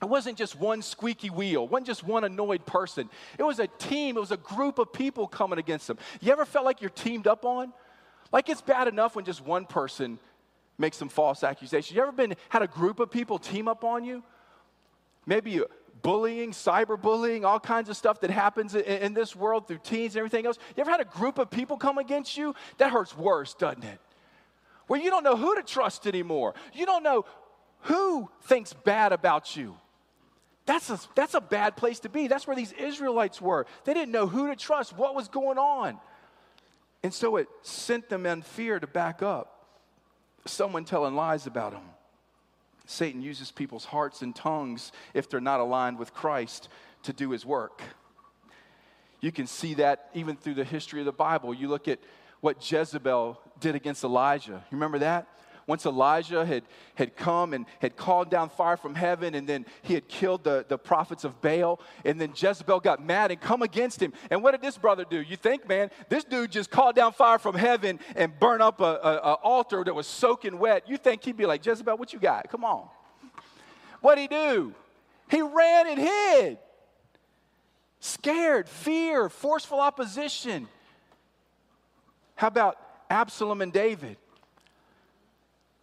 [0.00, 3.10] It wasn't just one squeaky wheel, wasn't just one annoyed person.
[3.36, 5.98] It was a team, it was a group of people coming against them.
[6.20, 7.72] You ever felt like you're teamed up on?
[8.32, 10.18] Like it's bad enough when just one person
[10.78, 11.96] makes some false accusations.
[11.96, 14.22] You ever been had a group of people team up on you?
[15.26, 15.60] Maybe
[16.02, 20.20] bullying, cyberbullying, all kinds of stuff that happens in, in this world through teens and
[20.20, 20.58] everything else.
[20.76, 22.54] You ever had a group of people come against you?
[22.78, 23.98] That hurts worse, doesn't it?
[24.86, 26.54] Where you don't know who to trust anymore.
[26.72, 27.24] You don't know
[27.82, 29.76] who thinks bad about you.
[30.68, 32.28] That's a, that's a bad place to be.
[32.28, 33.64] That's where these Israelites were.
[33.84, 35.96] They didn't know who to trust, what was going on.
[37.02, 39.64] And so it sent them in fear to back up.
[40.44, 41.84] Someone telling lies about them.
[42.84, 46.68] Satan uses people's hearts and tongues, if they're not aligned with Christ,
[47.04, 47.80] to do his work.
[49.22, 51.54] You can see that even through the history of the Bible.
[51.54, 51.98] You look at
[52.42, 54.62] what Jezebel did against Elijah.
[54.70, 55.28] You remember that?
[55.68, 59.92] Once Elijah had, had come and had called down fire from heaven, and then he
[59.92, 64.02] had killed the, the prophets of Baal, and then Jezebel got mad and come against
[64.02, 64.14] him.
[64.30, 65.20] And what did this brother do?
[65.20, 68.96] You think, man, this dude just called down fire from heaven and burned up an
[69.02, 70.88] a, a altar that was soaking wet.
[70.88, 72.48] You think he'd be like, Jezebel, what you got?
[72.50, 72.88] Come on.
[74.00, 74.74] What'd he do?
[75.30, 76.58] He ran and hid.
[78.00, 80.66] Scared, fear, forceful opposition.
[82.36, 82.78] How about
[83.10, 84.16] Absalom and David?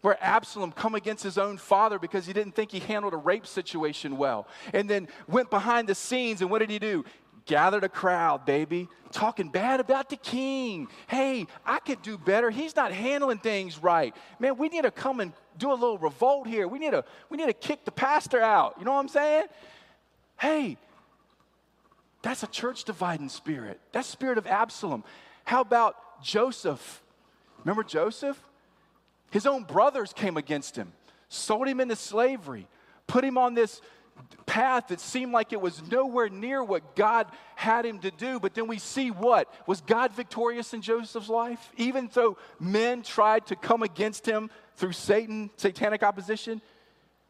[0.05, 3.47] Where Absalom come against his own father because he didn't think he handled a rape
[3.47, 4.47] situation well.
[4.71, 7.05] And then went behind the scenes and what did he do?
[7.47, 10.89] Gathered a crowd, baby, talking bad about the king.
[11.07, 12.51] Hey, I could do better.
[12.51, 14.15] He's not handling things right.
[14.37, 16.67] Man, we need to come and do a little revolt here.
[16.67, 18.75] We need to, we need to kick the pastor out.
[18.77, 19.45] You know what I'm saying?
[20.39, 20.77] Hey,
[22.21, 23.79] that's a church dividing spirit.
[23.91, 25.03] That's spirit of Absalom.
[25.45, 27.01] How about Joseph?
[27.63, 28.39] Remember Joseph?
[29.35, 30.93] His own brothers came against him,
[31.27, 32.69] sold him into slavery,
[33.05, 33.81] put him on this
[34.45, 38.39] path that seemed like it was nowhere near what God had him to do.
[38.39, 39.53] But then we see what?
[39.67, 41.69] Was God victorious in Joseph's life?
[41.75, 46.61] Even though men tried to come against him through Satan, satanic opposition,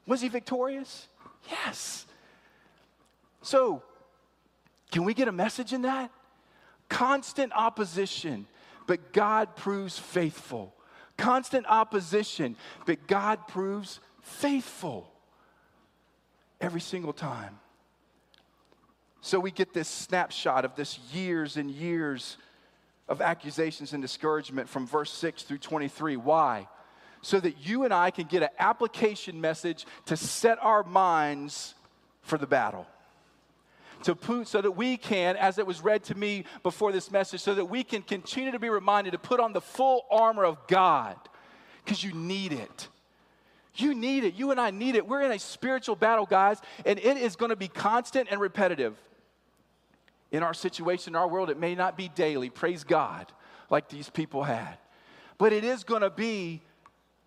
[0.05, 1.07] was he victorious?
[1.49, 2.05] Yes.
[3.41, 3.81] So,
[4.91, 6.11] can we get a message in that?
[6.87, 8.45] Constant opposition,
[8.85, 10.74] but God proves faithful.
[11.17, 15.11] Constant opposition, but God proves faithful
[16.59, 17.59] every single time.
[19.21, 22.37] So we get this snapshot of this years and years
[23.07, 26.17] of accusations and discouragement from verse 6 through 23.
[26.17, 26.67] Why?
[27.21, 31.73] So that you and I can get an application message to set our minds
[32.21, 32.87] for the battle
[34.05, 37.41] to put so that we can, as it was read to me before this message,
[37.41, 40.57] so that we can continue to be reminded to put on the full armor of
[40.67, 41.17] God
[41.83, 42.87] because you need it.
[43.75, 44.35] You need it.
[44.35, 45.07] You and I need it.
[45.07, 48.95] We're in a spiritual battle, guys, and it is going to be constant and repetitive.
[50.31, 53.31] In our situation, in our world, it may not be daily, praise God,
[53.69, 54.77] like these people had.
[55.37, 56.61] But it is going to be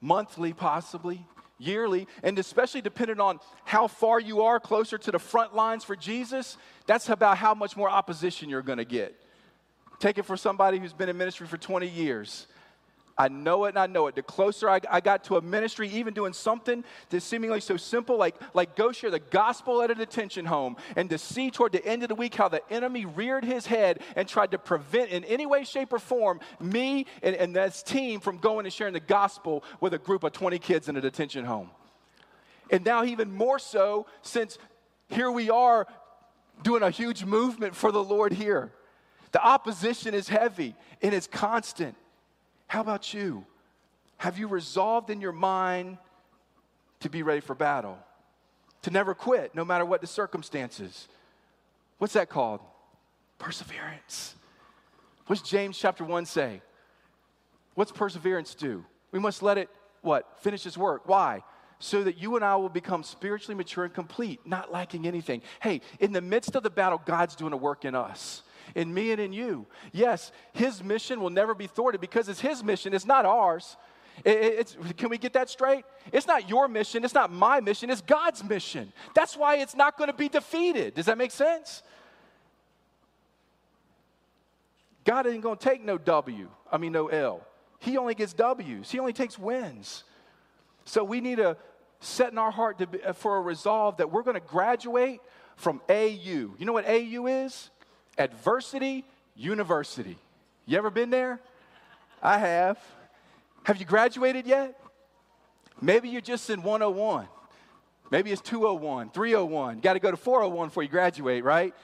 [0.01, 1.27] monthly, possibly,
[1.59, 5.97] yearly, and especially depending on how far you are closer to the front lines for
[5.97, 9.15] Jesus, that's about how much more opposition you're going to get.
[9.99, 12.47] Take it for somebody who's been in ministry for 20 years.
[13.19, 14.15] I know it and I know it.
[14.15, 18.17] The closer I, I, got to a ministry, even doing something that's seemingly so simple,
[18.17, 21.85] like, like go share the gospel at a detention home, and to see toward the
[21.85, 25.25] end of the week how the enemy reared his head and tried to prevent, in
[25.25, 29.01] any way, shape, or form, me and, and this team from going and sharing the
[29.01, 31.71] gospel with a group of 20 kids in a detention home.
[32.71, 34.59] And now, even more so, since
[35.09, 35.89] here we are
[36.63, 38.73] doing a huge movement for the Lord here.
[39.33, 41.97] The opposition is heavy and it's constant.
[42.69, 43.45] How about you?
[44.19, 45.99] Have you resolved in your mind
[47.01, 47.99] to be ready for battle?
[48.83, 51.09] To never quit, no matter what the circumstances?
[51.99, 52.61] What's that called?
[53.39, 54.35] Perseverance.
[55.27, 56.63] What's James chapter 1 say?
[57.75, 58.85] What's perseverance do?
[59.13, 59.69] We must let it,
[60.03, 60.39] what?
[60.41, 61.09] Finish its work.
[61.09, 61.43] Why?
[61.79, 65.43] So that you and I will become spiritually mature and complete, not lacking anything.
[65.61, 68.43] Hey, in the midst of the battle, God's doing a work in us
[68.75, 69.67] in me and in you.
[69.93, 73.77] Yes, his mission will never be thwarted because it's his mission, it's not ours.
[74.25, 75.85] It, can we get that straight?
[76.13, 78.93] It's not your mission, it's not my mission, it's God's mission.
[79.15, 80.95] That's why it's not going to be defeated.
[80.95, 81.83] Does that make sense?
[85.05, 87.47] God ain't going to take no W, I mean, no L.
[87.79, 90.05] He only gets W's, He only takes wins.
[90.85, 91.57] So we need to
[92.01, 95.21] set in our heart be, for a resolve that we're going to graduate
[95.57, 96.15] from AU.
[96.25, 97.71] You know what AU is?
[98.19, 99.05] Adversity
[99.37, 100.19] University.
[100.67, 101.41] You ever been there?
[102.23, 102.79] I have.
[103.65, 104.79] Have you graduated yet?
[105.81, 107.29] Maybe you're just in 101.
[108.11, 109.77] Maybe it's 201, 301.
[109.77, 111.75] You got to go to 401 before you graduate, right?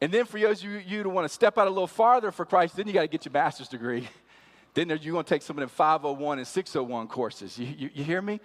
[0.00, 2.44] And then for those of you, to want to step out a little farther for
[2.44, 4.08] Christ, then you got to get your master's degree.
[4.74, 7.58] then you're going to take some of them 501 and 601 courses.
[7.58, 8.40] You, you, you hear me?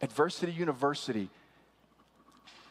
[0.00, 1.28] Adversity University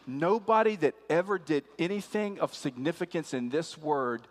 [0.07, 4.21] Nobody that ever did anything of significance in this word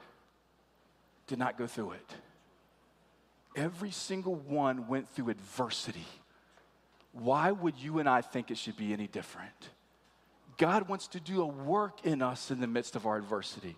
[1.27, 2.11] did not go through it.
[3.55, 6.07] Every single one went through adversity.
[7.13, 9.71] Why would you and I think it should be any different?
[10.57, 13.77] God wants to do a work in us in the midst of our adversity.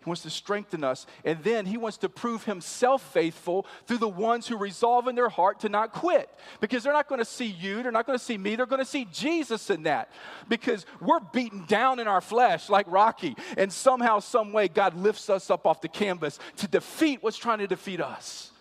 [0.00, 1.06] He wants to strengthen us.
[1.24, 5.28] And then he wants to prove himself faithful through the ones who resolve in their
[5.28, 6.30] heart to not quit.
[6.60, 8.80] Because they're not going to see you, they're not going to see me, they're going
[8.80, 10.10] to see Jesus in that.
[10.48, 13.36] Because we're beaten down in our flesh like Rocky.
[13.56, 17.58] And somehow, some way, God lifts us up off the canvas to defeat what's trying
[17.58, 18.52] to defeat us.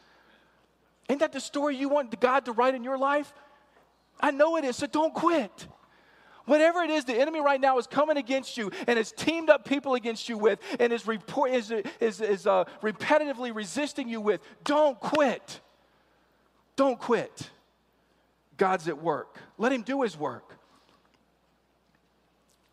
[1.09, 3.31] Ain't that the story you want God to write in your life?
[4.19, 5.67] I know it is, so don't quit.
[6.47, 9.65] Whatever it is the enemy right now is coming against you and has teamed up
[9.65, 14.39] people against you with and is, report, is, is, is uh, repetitively resisting you with,
[14.63, 15.59] don't quit.
[16.77, 17.49] Don't quit.
[18.55, 19.37] God's at work.
[19.57, 20.57] Let him do his work.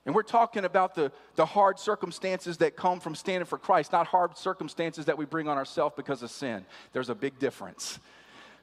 [0.06, 4.06] And we're talking about the, the hard circumstances that come from standing for Christ, not
[4.06, 6.64] hard circumstances that we bring on ourselves because of sin.
[6.92, 7.98] There's a big difference.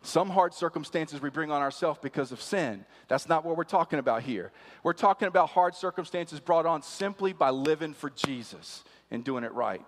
[0.04, 2.86] Some hard circumstances we bring on ourselves because of sin.
[3.08, 4.52] That's not what we're talking about here.
[4.84, 9.54] We're talking about hard circumstances brought on simply by living for Jesus and doing it
[9.54, 9.82] right.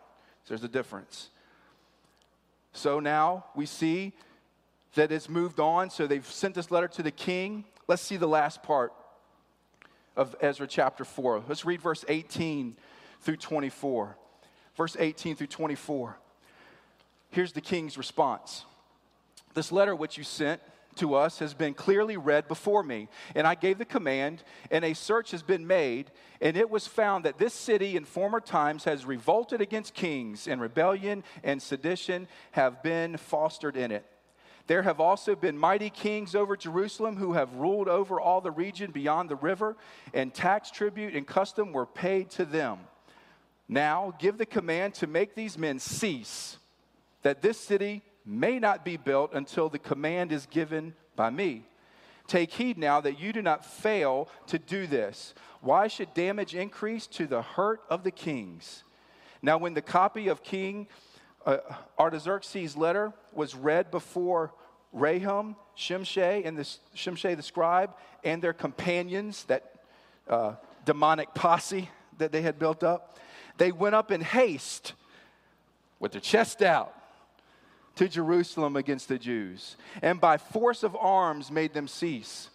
[0.44, 1.30] So there's a difference.
[2.74, 4.14] So now we see
[4.94, 5.90] that it's moved on.
[5.90, 7.66] So they've sent this letter to the king.
[7.88, 8.94] Let's see the last part
[10.16, 11.46] of Ezra chapter 4.
[11.48, 12.76] Let's read verse 18
[13.22, 14.16] through 24.
[14.76, 16.18] Verse 18 through 24.
[17.32, 18.66] Here's the king's response.
[19.54, 20.62] This letter which you sent
[20.96, 24.94] to us has been clearly read before me, and I gave the command, and a
[24.94, 29.06] search has been made, and it was found that this city in former times has
[29.06, 34.06] revolted against kings, and rebellion and sedition have been fostered in it.
[34.68, 38.92] There have also been mighty kings over Jerusalem who have ruled over all the region
[38.92, 39.76] beyond the river,
[40.14, 42.80] and tax, tribute, and custom were paid to them.
[43.68, 46.58] Now give the command to make these men cease,
[47.24, 51.66] that this city may not be built until the command is given by me.
[52.28, 55.34] Take heed now that you do not fail to do this.
[55.62, 58.84] Why should damage increase to the hurt of the kings?
[59.42, 60.88] Now, when the copy of King
[61.46, 61.58] uh,
[62.00, 64.54] Artaxerxes' letter was read before
[64.96, 66.64] Rehum, Shimshai, and the,
[66.96, 67.94] Shimshai the scribe,
[68.24, 69.74] and their companions, that
[70.30, 70.54] uh,
[70.86, 73.20] demonic posse that they had built up,
[73.58, 74.94] they went up in haste
[76.00, 76.96] with their chest out
[77.96, 82.50] to Jerusalem against the Jews, and by force of arms made them cease.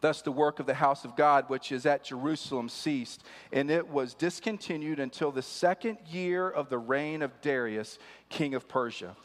[0.00, 3.88] Thus, the work of the house of God, which is at Jerusalem, ceased, and it
[3.88, 7.98] was discontinued until the second year of the reign of Darius,
[8.28, 9.16] king of Persia.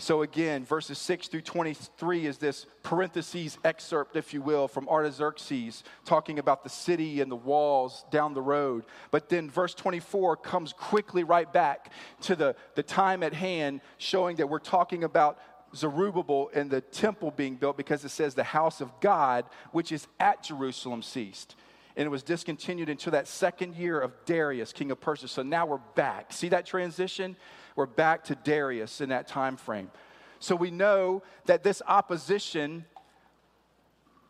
[0.00, 5.82] So, again, verses 6 through 23 is this parentheses excerpt, if you will, from Artaxerxes,
[6.04, 8.84] talking about the city and the walls down the road.
[9.10, 11.92] But then verse 24 comes quickly right back
[12.22, 15.40] to the, the time at hand, showing that we're talking about
[15.74, 20.06] Zerubbabel and the temple being built because it says the house of God, which is
[20.20, 21.56] at Jerusalem, ceased.
[21.96, 25.26] And it was discontinued until that second year of Darius, king of Persia.
[25.26, 26.32] So now we're back.
[26.32, 27.36] See that transition?
[27.78, 29.92] We're back to Darius in that time frame.
[30.40, 32.84] So we know that this opposition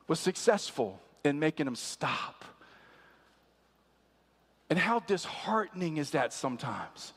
[0.06, 2.44] was successful in making them stop.
[4.68, 7.14] And how disheartening is that sometimes?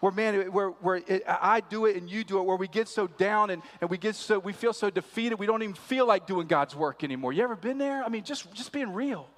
[0.00, 2.88] Where, man, where, where it, I do it and you do it, where we get
[2.88, 6.04] so down and, and we get so, we feel so defeated, we don't even feel
[6.04, 7.32] like doing God's work anymore.
[7.32, 8.02] You ever been there?
[8.02, 9.28] I mean, just, just being real.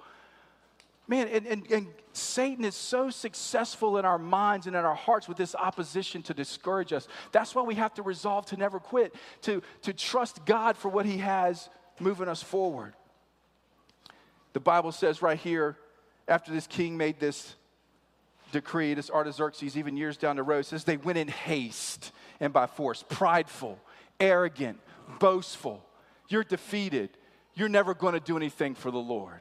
[1.07, 5.27] Man, and, and, and Satan is so successful in our minds and in our hearts
[5.27, 7.07] with this opposition to discourage us.
[7.31, 11.05] That's why we have to resolve to never quit, to, to trust God for what
[11.05, 12.93] He has moving us forward.
[14.53, 15.77] The Bible says right here,
[16.27, 17.55] after this king made this
[18.51, 22.67] decree, this Artaxerxes, even years down the road, says they went in haste and by
[22.67, 23.79] force, prideful,
[24.19, 24.79] arrogant,
[25.19, 25.85] boastful.
[26.27, 27.11] You're defeated.
[27.53, 29.39] You're never going to do anything for the Lord.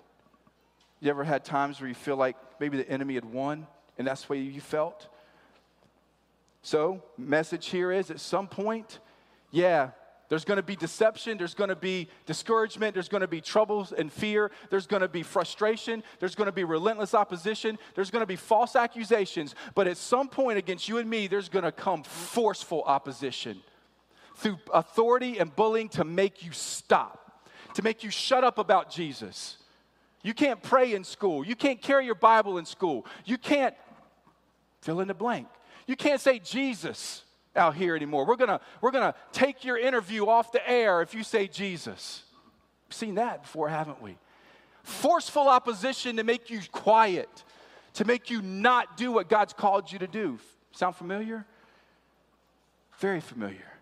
[1.06, 4.22] You ever had times where you feel like maybe the enemy had won and that's
[4.22, 5.06] the way you felt?
[6.62, 8.98] So, message here is at some point,
[9.52, 9.90] yeah,
[10.28, 13.92] there's going to be deception, there's going to be discouragement, there's going to be troubles
[13.92, 18.22] and fear, there's going to be frustration, there's going to be relentless opposition, there's going
[18.22, 21.70] to be false accusations, but at some point against you and me, there's going to
[21.70, 23.60] come forceful opposition
[24.34, 29.58] through authority and bullying to make you stop, to make you shut up about Jesus.
[30.26, 31.46] You can't pray in school.
[31.46, 33.06] You can't carry your Bible in school.
[33.24, 33.76] You can't
[34.80, 35.46] fill in the blank.
[35.86, 37.22] You can't say Jesus
[37.54, 38.26] out here anymore.
[38.26, 42.24] We're gonna, we're gonna take your interview off the air if you say Jesus.
[42.88, 44.16] We've seen that before, haven't we?
[44.82, 47.44] Forceful opposition to make you quiet,
[47.94, 50.40] to make you not do what God's called you to do.
[50.72, 51.46] Sound familiar?
[52.98, 53.72] Very familiar.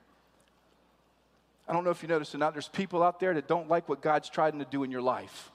[1.67, 3.89] I don't know if you noticed or not, there's people out there that don't like
[3.89, 5.51] what God's trying to do in your life.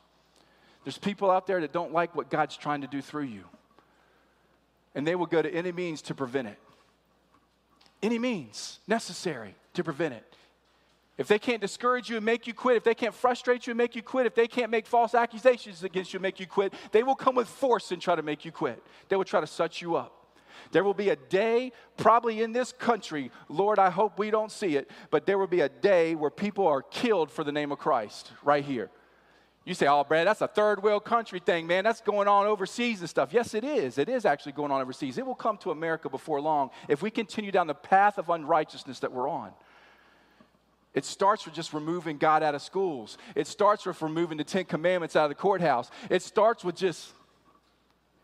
[0.84, 3.44] There's people out there that don't like what God's trying to do through you.
[4.96, 6.58] And they will go to any means to prevent it.
[8.02, 10.26] Any means necessary to prevent it.
[11.18, 13.78] If they can't discourage you and make you quit, if they can't frustrate you and
[13.78, 16.74] make you quit, if they can't make false accusations against you and make you quit,
[16.94, 18.82] they will come with force and try to make you quit.
[19.10, 20.16] They will try to shut you up.
[20.72, 24.78] There will be a day, probably in this country, Lord, I hope we don't see
[24.78, 27.80] it, but there will be a day where people are killed for the name of
[27.80, 28.90] Christ right here.
[29.70, 31.84] You say, oh, Brad, that's a third world country thing, man.
[31.84, 33.32] That's going on overseas and stuff.
[33.32, 34.00] Yes, it is.
[34.00, 35.20] It is actually going on overseas.
[35.20, 38.98] It will come to America before long if we continue down the path of unrighteousness
[39.02, 39.52] that we're on.
[40.96, 43.20] It starts with just removing God out of schools.
[43.36, 45.92] It starts with removing the Ten Commandments out of the courthouse.
[46.10, 47.14] It starts with just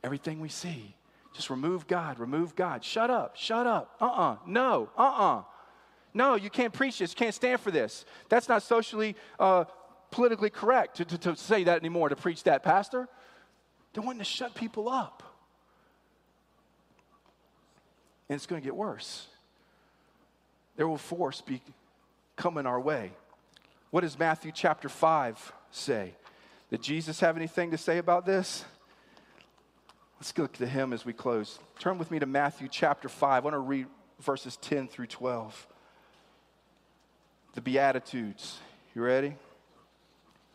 [0.03, 0.95] everything we see.
[1.35, 2.83] Just remove God, remove God.
[2.83, 3.95] Shut up, shut up.
[4.01, 4.31] Uh uh-uh.
[4.31, 5.37] uh no, uh uh-uh.
[5.37, 5.43] uh.
[6.11, 8.03] No, you can't preach this, you can't stand for this.
[8.29, 9.65] That's not socially, uh,
[10.15, 13.09] politically correct to, to, to say that anymore, to preach that, Pastor.
[13.93, 15.21] They're wanting to shut people up.
[18.29, 19.27] And it's going to get worse.
[20.77, 21.61] There will force be
[22.37, 23.11] coming our way.
[23.91, 26.13] What does Matthew chapter 5 say?
[26.71, 28.63] Did Jesus have anything to say about this?
[30.17, 31.59] Let's look to him as we close.
[31.77, 33.31] Turn with me to Matthew chapter 5.
[33.31, 33.87] I want to read
[34.21, 35.67] verses 10 through 12.
[37.53, 38.59] The Beatitudes.
[38.95, 39.35] You ready?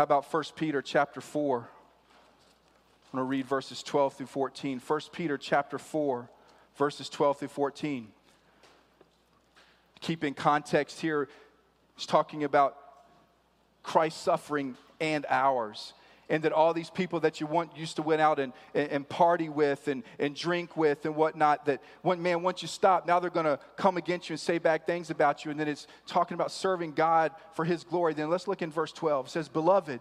[0.00, 1.58] How about 1 Peter chapter 4?
[1.58, 1.64] I'm
[3.12, 4.80] going to read verses 12 through 14.
[4.80, 6.26] 1 Peter chapter 4,
[6.78, 8.08] verses 12 through 14.
[10.00, 11.28] Keep in context here,
[11.96, 12.78] He's talking about
[13.82, 15.92] Christ's suffering and ours.
[16.30, 19.08] And that all these people that you want used to went out and, and, and
[19.08, 23.20] party with and, and drink with and whatnot, that one man, once you stop, now
[23.20, 25.50] they're going to come against you and say bad things about you.
[25.50, 28.14] And then it's talking about serving God for his glory.
[28.14, 29.26] Then let's look in verse 12.
[29.26, 30.00] It says, Beloved,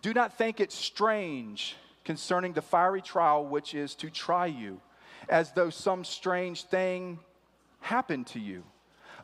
[0.00, 4.80] do not think it strange concerning the fiery trial which is to try you,
[5.28, 7.18] as though some strange thing
[7.80, 8.64] happened to you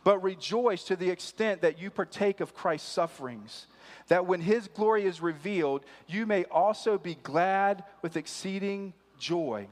[0.05, 3.66] but rejoice to the extent that you partake of Christ's sufferings,
[4.09, 9.68] that when his glory is revealed, you may also be glad with exceeding joy.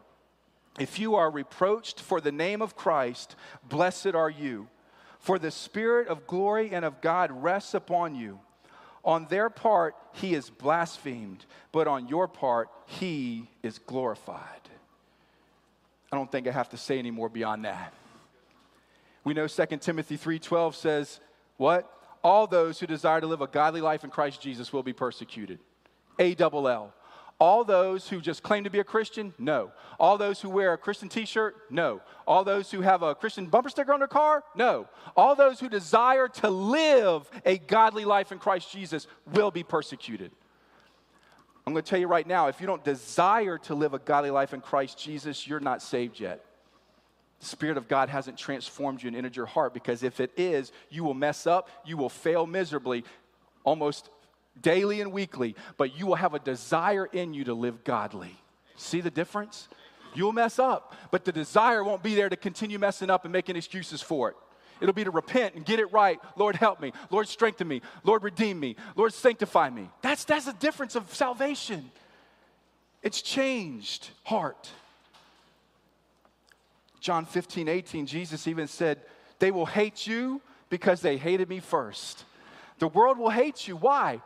[0.78, 3.34] If you are reproached for the name of Christ,
[3.68, 4.68] blessed are you,
[5.18, 8.38] for the Spirit of glory and of God rests upon you.
[9.04, 14.60] On their part, he is blasphemed, but on your part, he is glorified.
[16.12, 17.92] I don't think I have to say any more beyond that.
[19.28, 21.20] We know 2 Timothy 3:12 says,
[21.58, 21.86] what?
[22.24, 25.58] All those who desire to live a godly life in Christ Jesus will be persecuted.
[26.18, 26.94] A double L.
[27.38, 29.34] All those who just claim to be a Christian?
[29.38, 29.70] No.
[30.00, 31.56] All those who wear a Christian t shirt?
[31.68, 32.00] No.
[32.26, 34.44] All those who have a Christian bumper sticker on their car?
[34.54, 34.88] No.
[35.14, 40.32] All those who desire to live a godly life in Christ Jesus will be persecuted.
[41.66, 44.30] I'm going to tell you right now if you don't desire to live a godly
[44.30, 46.42] life in Christ Jesus, you're not saved yet.
[47.40, 50.72] The Spirit of God hasn't transformed you and entered your heart because if it is,
[50.90, 53.04] you will mess up, you will fail miserably
[53.64, 54.10] almost
[54.60, 58.36] daily and weekly, but you will have a desire in you to live godly.
[58.76, 59.68] See the difference?
[60.14, 63.56] You'll mess up, but the desire won't be there to continue messing up and making
[63.56, 64.36] excuses for it.
[64.80, 66.20] It'll be to repent and get it right.
[66.36, 66.92] Lord, help me.
[67.10, 67.82] Lord, strengthen me.
[68.04, 68.76] Lord, redeem me.
[68.96, 69.90] Lord, sanctify me.
[70.02, 71.90] That's, that's the difference of salvation.
[73.02, 74.70] It's changed heart.
[77.00, 79.00] John 15, 18, Jesus even said,
[79.38, 80.40] They will hate you
[80.70, 82.24] because they hated me first.
[82.78, 83.76] The world will hate you.
[83.76, 84.20] Why?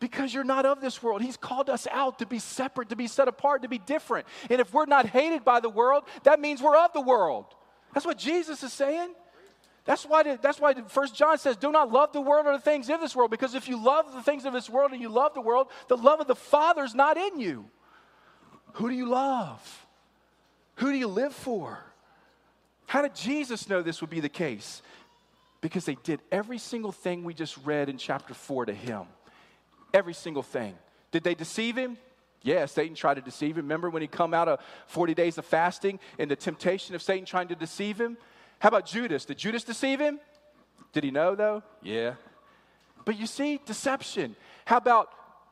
[0.00, 1.22] Because you're not of this world.
[1.22, 4.26] He's called us out to be separate, to be set apart, to be different.
[4.48, 7.46] And if we're not hated by the world, that means we're of the world.
[7.94, 9.12] That's what Jesus is saying.
[9.84, 12.60] That's why, the, that's why First John says, do not love the world or the
[12.60, 13.30] things of this world.
[13.30, 15.96] Because if you love the things of this world and you love the world, the
[15.96, 17.64] love of the Father is not in you.
[18.74, 19.86] Who do you love?
[20.78, 21.78] Who do you live for?
[22.86, 24.82] How did Jesus know this would be the case?
[25.60, 29.02] Because they did every single thing we just read in chapter 4 to him.
[29.92, 30.74] Every single thing.
[31.10, 31.98] Did they deceive him?
[32.42, 33.64] Yes, Satan tried to deceive him.
[33.64, 37.24] Remember when he come out of 40 days of fasting and the temptation of Satan
[37.24, 38.16] trying to deceive him?
[38.60, 39.24] How about Judas?
[39.24, 40.20] Did Judas deceive him?
[40.92, 41.62] Did he know though?
[41.82, 42.14] Yeah.
[43.04, 44.36] But you see, deception.
[44.64, 45.10] How about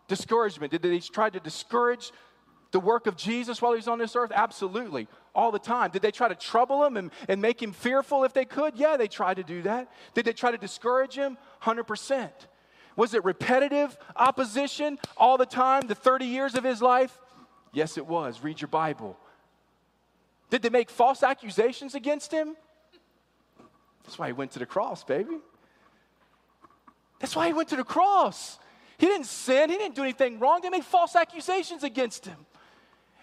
[0.09, 0.71] discouragement?
[0.71, 2.13] Did they try to discourage
[2.77, 4.31] the work of Jesus while he was on this earth?
[4.35, 5.91] Absolutely, all the time.
[5.91, 8.77] Did they try to trouble him and, and make him fearful if they could?
[8.77, 9.91] Yeah, they tried to do that.
[10.13, 11.39] Did they try to discourage him?
[11.63, 12.31] 100%.
[12.95, 17.19] Was it repetitive opposition all the time, the 30 years of his life?
[17.73, 18.43] Yes, it was.
[18.43, 19.17] Read your Bible.
[20.51, 22.57] Did they make false accusations against him?
[24.05, 25.39] That's why he went to the cross, baby.
[27.21, 28.59] That's why he went to the cross.
[28.99, 30.61] He didn't sin, he didn't do anything wrong.
[30.61, 32.37] They made false accusations against him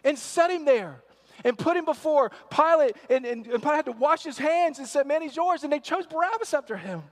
[0.04, 1.01] and set him there
[1.43, 2.95] and put him before Pilate.
[3.10, 5.64] And, and, and Pilate had to wash his hands and said, Man, he's yours.
[5.64, 7.04] And they chose Barabbas after him.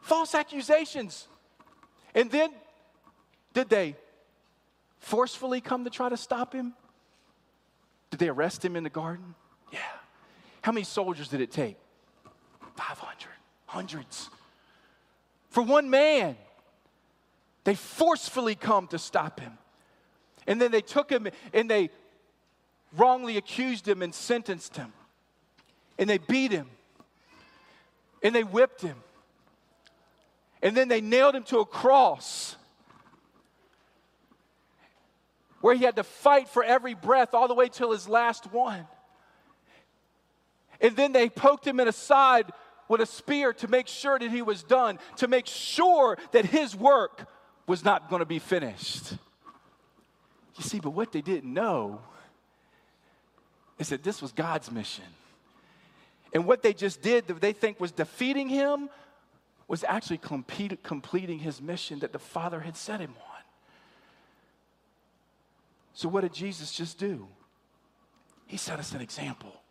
[0.00, 1.28] False accusations.
[2.14, 2.50] And then,
[3.52, 3.96] did they
[4.98, 6.74] forcefully come to try to stop him?
[8.10, 9.34] Did they arrest him in the garden?
[9.72, 9.78] Yeah.
[10.62, 11.76] How many soldiers did it take?
[12.76, 13.28] 500,
[13.66, 14.30] hundreds.
[15.50, 16.36] For one man,
[17.64, 19.52] they forcefully come to stop him.
[20.46, 21.90] And then they took him and they
[22.96, 24.92] wrongly accused him and sentenced him.
[25.98, 26.68] And they beat him.
[28.22, 28.96] And they whipped him.
[30.62, 32.56] And then they nailed him to a cross
[35.60, 38.86] where he had to fight for every breath all the way till his last one.
[40.80, 42.50] And then they poked him in the side
[42.88, 46.74] with a spear to make sure that he was done, to make sure that his
[46.74, 47.28] work
[47.66, 49.14] was not going to be finished.
[50.60, 52.02] You see, but what they didn't know
[53.78, 55.06] is that this was God's mission.
[56.34, 58.90] And what they just did that they think was defeating him
[59.68, 63.42] was actually complete, completing his mission that the Father had set him on.
[65.94, 67.26] So, what did Jesus just do?
[68.46, 69.62] He set us an example.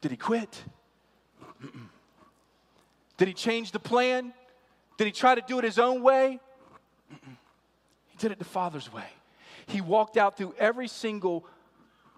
[0.00, 0.64] Did he quit?
[1.62, 1.88] Mm-mm.
[3.18, 4.32] Did he change the plan?
[4.96, 6.40] Did he try to do it his own way?
[7.12, 7.36] Mm-mm.
[8.08, 9.04] He did it the Father's way.
[9.70, 11.46] He walked out through every single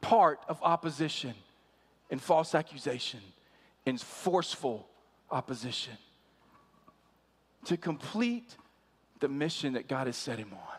[0.01, 1.35] part of opposition
[2.11, 3.21] and false accusation
[3.85, 4.89] and forceful
[5.31, 5.93] opposition
[7.67, 8.57] to complete
[9.21, 10.79] the mission that God has set him on.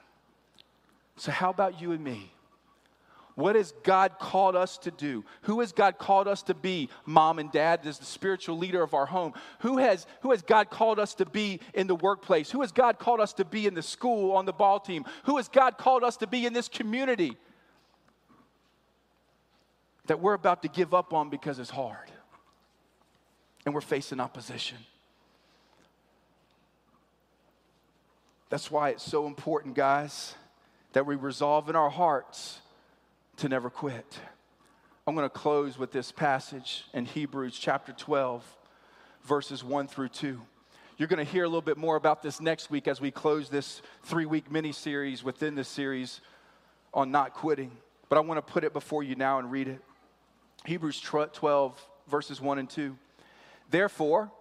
[1.15, 2.31] So, how about you and me?
[3.35, 5.25] What has God called us to do?
[5.43, 6.89] Who has God called us to be?
[7.05, 9.33] Mom and dad as the spiritual leader of our home.
[9.59, 12.51] Who has, who has God called us to be in the workplace?
[12.51, 15.03] Who has God called us to be in the school, on the ball team?
[15.23, 17.35] Who has God called us to be in this community
[20.05, 22.11] that we're about to give up on because it's hard
[23.65, 24.77] and we're facing opposition?
[28.49, 30.35] That's why it's so important, guys,
[30.91, 32.59] that we resolve in our hearts
[33.37, 34.19] to never quit.
[35.05, 38.43] I'm going to close with this passage in Hebrews chapter 12,
[39.23, 40.39] verses 1 through 2.
[40.97, 43.49] You're going to hear a little bit more about this next week as we close
[43.49, 46.21] this three week mini series within this series
[46.93, 47.71] on not quitting.
[48.07, 49.81] But I want to put it before you now and read it.
[50.65, 52.95] Hebrews 12, verses 1 and 2.
[53.69, 54.31] Therefore,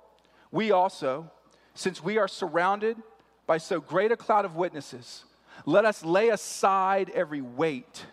[0.50, 1.30] we also,
[1.74, 2.98] since we are surrounded
[3.46, 5.24] by so great a cloud of witnesses,
[5.64, 8.04] let us lay aside every weight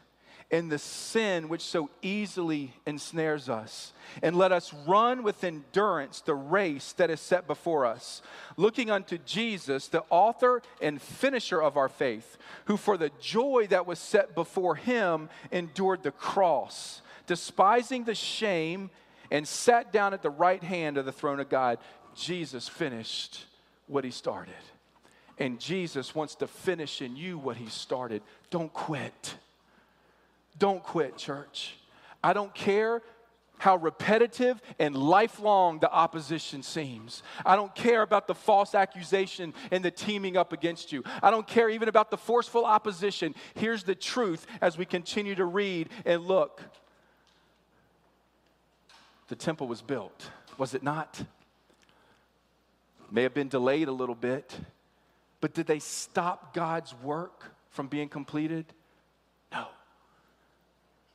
[0.51, 3.93] and the sin which so easily ensnares us.
[4.23, 8.23] And let us run with endurance the race that is set before us,
[8.57, 13.85] looking unto Jesus, the author and finisher of our faith, who for the joy that
[13.85, 18.89] was set before him endured the cross, despising the shame,
[19.29, 21.77] and sat down at the right hand of the throne of God.
[22.15, 23.45] Jesus finished
[23.85, 24.53] what he started.
[25.37, 28.23] And Jesus wants to finish in you what he started.
[28.49, 29.35] Don't quit.
[30.59, 31.75] Don't quit, church.
[32.23, 33.01] I don't care
[33.59, 37.23] how repetitive and lifelong the opposition seems.
[37.45, 41.03] I don't care about the false accusation and the teaming up against you.
[41.21, 43.35] I don't care even about the forceful opposition.
[43.55, 46.61] Here's the truth as we continue to read and look.
[49.27, 51.21] The temple was built, was it not?
[53.11, 54.57] May have been delayed a little bit,
[55.41, 58.65] but did they stop God's work from being completed?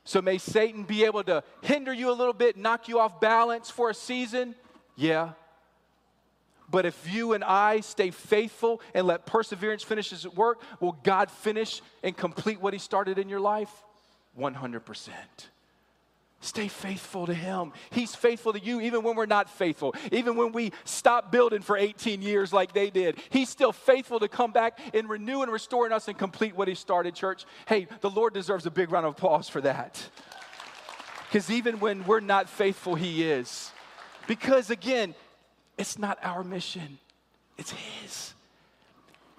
[0.05, 3.69] So may Satan be able to hinder you a little bit, knock you off balance
[3.71, 4.55] for a season?
[4.95, 5.31] Yeah.
[6.69, 11.29] But if you and I stay faithful and let perseverance finish his work, will God
[11.29, 13.71] finish and complete what he started in your life?
[14.39, 15.09] 100%.
[16.45, 17.73] Stay faithful to Him.
[17.89, 19.95] He's faithful to you even when we're not faithful.
[20.11, 23.17] Even when we stop building for 18 years like they did.
[23.31, 26.67] He's still faithful to come back and renew and restore in us and complete what
[26.67, 27.45] He started, church.
[27.67, 30.07] Hey, the Lord deserves a big round of applause for that.
[31.27, 33.71] Because even when we're not faithful, He is.
[34.27, 35.15] Because again,
[35.79, 36.99] it's not our mission,
[37.57, 38.35] it's His.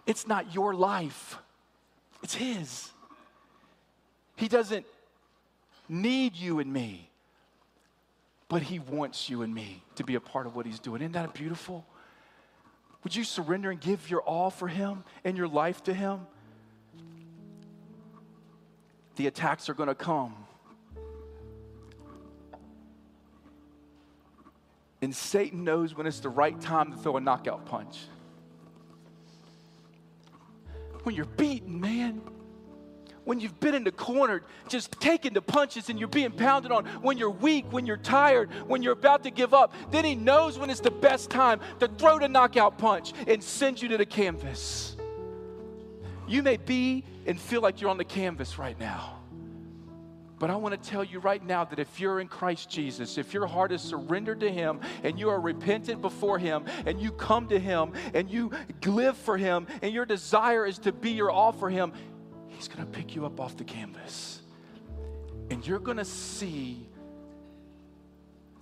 [0.08, 1.38] It's not your life,
[2.24, 2.90] it's His.
[4.34, 4.86] He doesn't
[5.88, 7.10] need you and me,
[8.48, 11.02] but He wants you and me to be a part of what He's doing.
[11.02, 11.86] Isn't that beautiful?
[13.04, 16.20] Would you surrender and give your all for Him and your life to Him?
[19.16, 20.34] The attacks are going to come.
[25.02, 27.98] And Satan knows when it's the right time to throw a knockout punch.
[31.04, 32.20] When you're beaten, man,
[33.26, 36.86] when you've been in the corner, just taking the punches and you're being pounded on.
[37.02, 39.74] When you're weak, when you're tired, when you're about to give up.
[39.90, 43.82] Then he knows when it's the best time to throw the knockout punch and send
[43.82, 44.96] you to the canvas.
[46.28, 49.18] You may be and feel like you're on the canvas right now.
[50.38, 53.34] But I want to tell you right now that if you're in Christ Jesus, if
[53.34, 57.48] your heart is surrendered to Him and you are repentant before Him and you come
[57.48, 58.52] to Him and you
[58.84, 61.92] live for Him and your desire is to be your all for Him,
[62.56, 64.40] He's going to pick you up off the canvas.
[65.50, 66.88] And you're going to see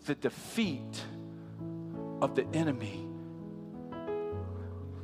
[0.05, 1.03] the defeat
[2.21, 3.07] of the enemy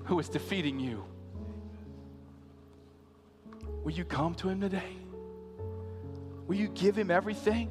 [0.05, 1.05] who is defeating you.
[3.84, 4.97] Will you come to Him today?
[6.51, 7.70] Will you give him everything?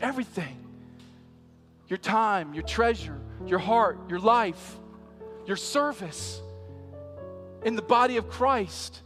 [0.00, 0.56] Everything.
[1.86, 4.76] Your time, your treasure, your heart, your life,
[5.46, 6.42] your service
[7.62, 9.00] in the body of Christ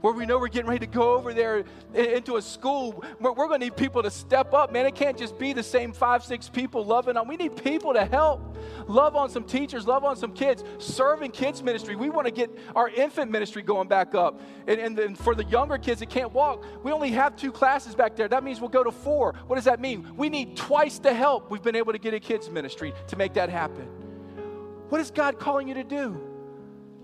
[0.00, 3.04] where we know we're getting ready to go over there into a school.
[3.20, 4.86] We're going to need people to step up man.
[4.86, 8.04] It can't just be the same five six people loving on we need people to
[8.04, 8.56] help.
[8.88, 10.64] Love on some teachers love on some kids.
[10.78, 14.40] Serving kids ministry we want to get our infant ministry going back up.
[14.66, 17.94] And, and then for the younger kids that can't walk we only have two classes
[17.94, 18.28] back there.
[18.28, 19.34] That means we'll go to four.
[19.46, 20.14] What does that mean?
[20.16, 23.34] We need twice the help we've been able to get a kids ministry to make
[23.34, 23.88] that happen.
[24.88, 26.20] What is god calling you to do?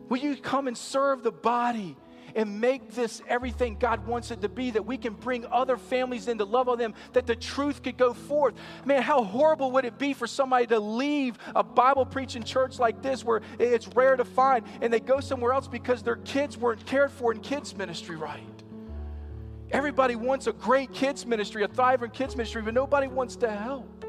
[0.09, 1.97] Will you come and serve the body
[2.37, 6.29] and make this everything God wants it to be, that we can bring other families
[6.29, 8.55] in to love on them, that the truth could go forth.
[8.85, 13.01] Man, how horrible would it be for somebody to leave a Bible preaching church like
[13.03, 16.85] this where it's rare to find and they go somewhere else because their kids weren't
[16.85, 18.43] cared for in kids' ministry right?
[19.71, 24.05] Everybody wants a great kids' ministry, a thriving kids' ministry, but nobody wants to help.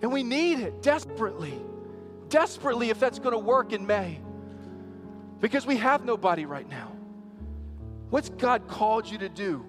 [0.00, 1.60] And we need it desperately,
[2.28, 4.20] desperately if that's going to work in May
[5.44, 6.90] because we have nobody right now.
[8.08, 9.66] What's God called you to do?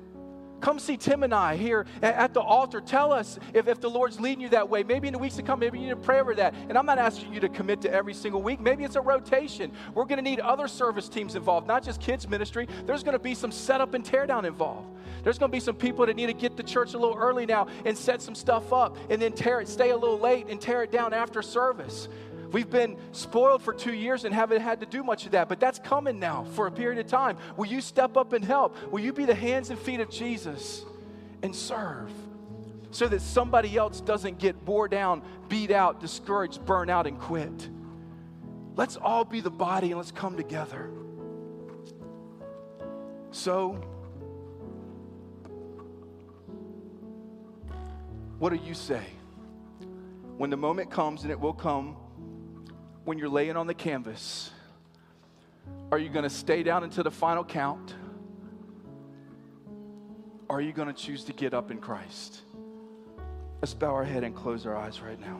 [0.61, 2.79] Come see Tim and I here at the altar.
[2.79, 4.83] Tell us if, if the Lord's leading you that way.
[4.83, 6.55] Maybe in the weeks to come, maybe you need to pray over that.
[6.69, 8.61] And I'm not asking you to commit to every single week.
[8.61, 9.69] Maybe it's a rotation.
[9.93, 12.69] We're going to need other service teams involved, not just kids' ministry.
[12.85, 14.87] There's going to be some setup and teardown involved.
[15.25, 17.45] There's going to be some people that need to get to church a little early
[17.45, 20.61] now and set some stuff up and then tear it, stay a little late and
[20.61, 22.07] tear it down after service.
[22.51, 25.59] We've been spoiled for two years and haven't had to do much of that, but
[25.59, 27.37] that's coming now for a period of time.
[27.57, 28.75] Will you step up and help?
[28.91, 30.85] Will you be the hands and feet of Jesus
[31.41, 32.11] and serve
[32.91, 37.69] so that somebody else doesn't get bored down, beat out, discouraged, burn out, and quit?
[38.75, 40.89] Let's all be the body and let's come together.
[43.31, 43.73] So,
[48.39, 49.03] what do you say?
[50.37, 51.95] When the moment comes, and it will come,
[53.05, 54.51] when you're laying on the canvas?
[55.91, 57.95] Are you going to stay down until the final count?
[60.49, 62.41] Are you going to choose to get up in Christ?
[63.61, 65.39] Let's bow our head and close our eyes right now.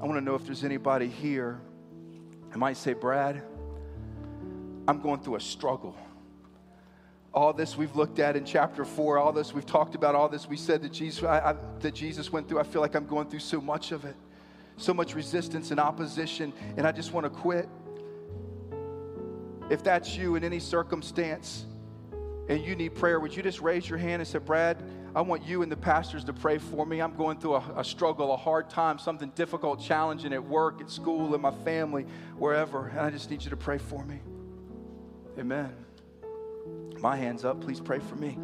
[0.00, 1.60] I want to know if there's anybody here
[2.52, 3.42] I might say, Brad,
[4.88, 5.96] I'm going through a struggle
[7.32, 10.48] all this we've looked at in chapter four, all this we've talked about, all this
[10.48, 13.28] we said that Jesus, I, I, that Jesus went through, I feel like I'm going
[13.28, 14.16] through so much of it,
[14.76, 17.68] so much resistance and opposition, and I just want to quit.
[19.70, 21.66] If that's you in any circumstance
[22.48, 24.82] and you need prayer, would you just raise your hand and say, Brad,
[25.14, 27.00] I want you and the pastors to pray for me.
[27.00, 30.90] I'm going through a, a struggle, a hard time, something difficult, challenging at work, at
[30.90, 32.06] school, in my family,
[32.36, 34.20] wherever, and I just need you to pray for me.
[35.38, 35.72] Amen.
[37.00, 37.60] My hand's up.
[37.60, 38.38] Please pray for me.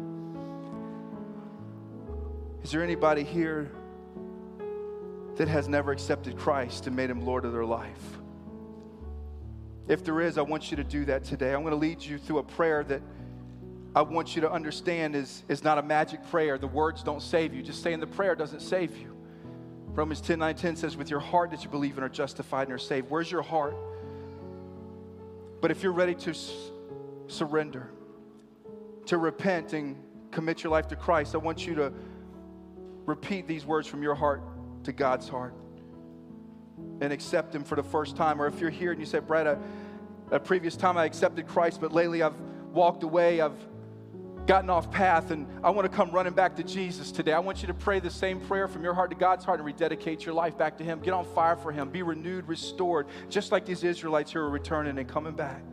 [2.63, 3.71] Is there anybody here
[5.35, 8.19] that has never accepted Christ and made him Lord of their life?
[9.87, 11.53] If there is, I want you to do that today.
[11.53, 13.01] I'm going to lead you through a prayer that
[13.95, 16.57] I want you to understand is, is not a magic prayer.
[16.57, 17.63] The words don't save you.
[17.63, 19.15] Just saying the prayer doesn't save you.
[19.87, 22.73] Romans 10 9 10 says, With your heart that you believe and are justified and
[22.73, 23.09] are saved.
[23.09, 23.75] Where's your heart?
[25.61, 26.53] But if you're ready to s-
[27.27, 27.89] surrender,
[29.07, 29.95] to repent and
[30.31, 31.93] commit your life to Christ, I want you to
[33.05, 34.43] repeat these words from your heart
[34.83, 35.53] to God's heart
[37.01, 38.41] and accept Him for the first time.
[38.41, 39.59] Or if you're here and you say, Brad,
[40.31, 42.39] a, previous time I accepted Christ, but lately I've
[42.73, 43.57] walked away, I've
[44.45, 47.33] gotten off path, and I want to come running back to Jesus today.
[47.33, 49.65] I want you to pray the same prayer from your heart to God's heart and
[49.65, 50.99] rededicate your life back to Him.
[50.99, 51.89] Get on fire for Him.
[51.89, 55.63] Be renewed, restored, just like these Israelites who are returning and coming back.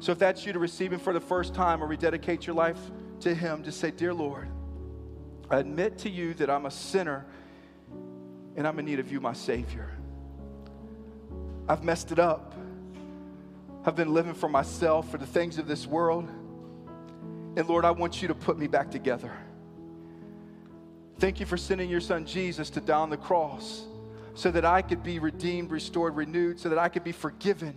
[0.00, 2.78] So if that's you to receive Him for the first time or rededicate your life
[3.20, 4.48] to Him, just say, Dear Lord,
[5.50, 7.26] I admit to you that I'm a sinner
[8.56, 9.90] and I'm in need of you, my Savior.
[11.68, 12.54] I've messed it up.
[13.86, 16.28] I've been living for myself, for the things of this world.
[17.56, 19.32] And Lord, I want you to put me back together.
[21.18, 23.84] Thank you for sending your son Jesus to die on the cross
[24.34, 27.76] so that I could be redeemed, restored, renewed, so that I could be forgiven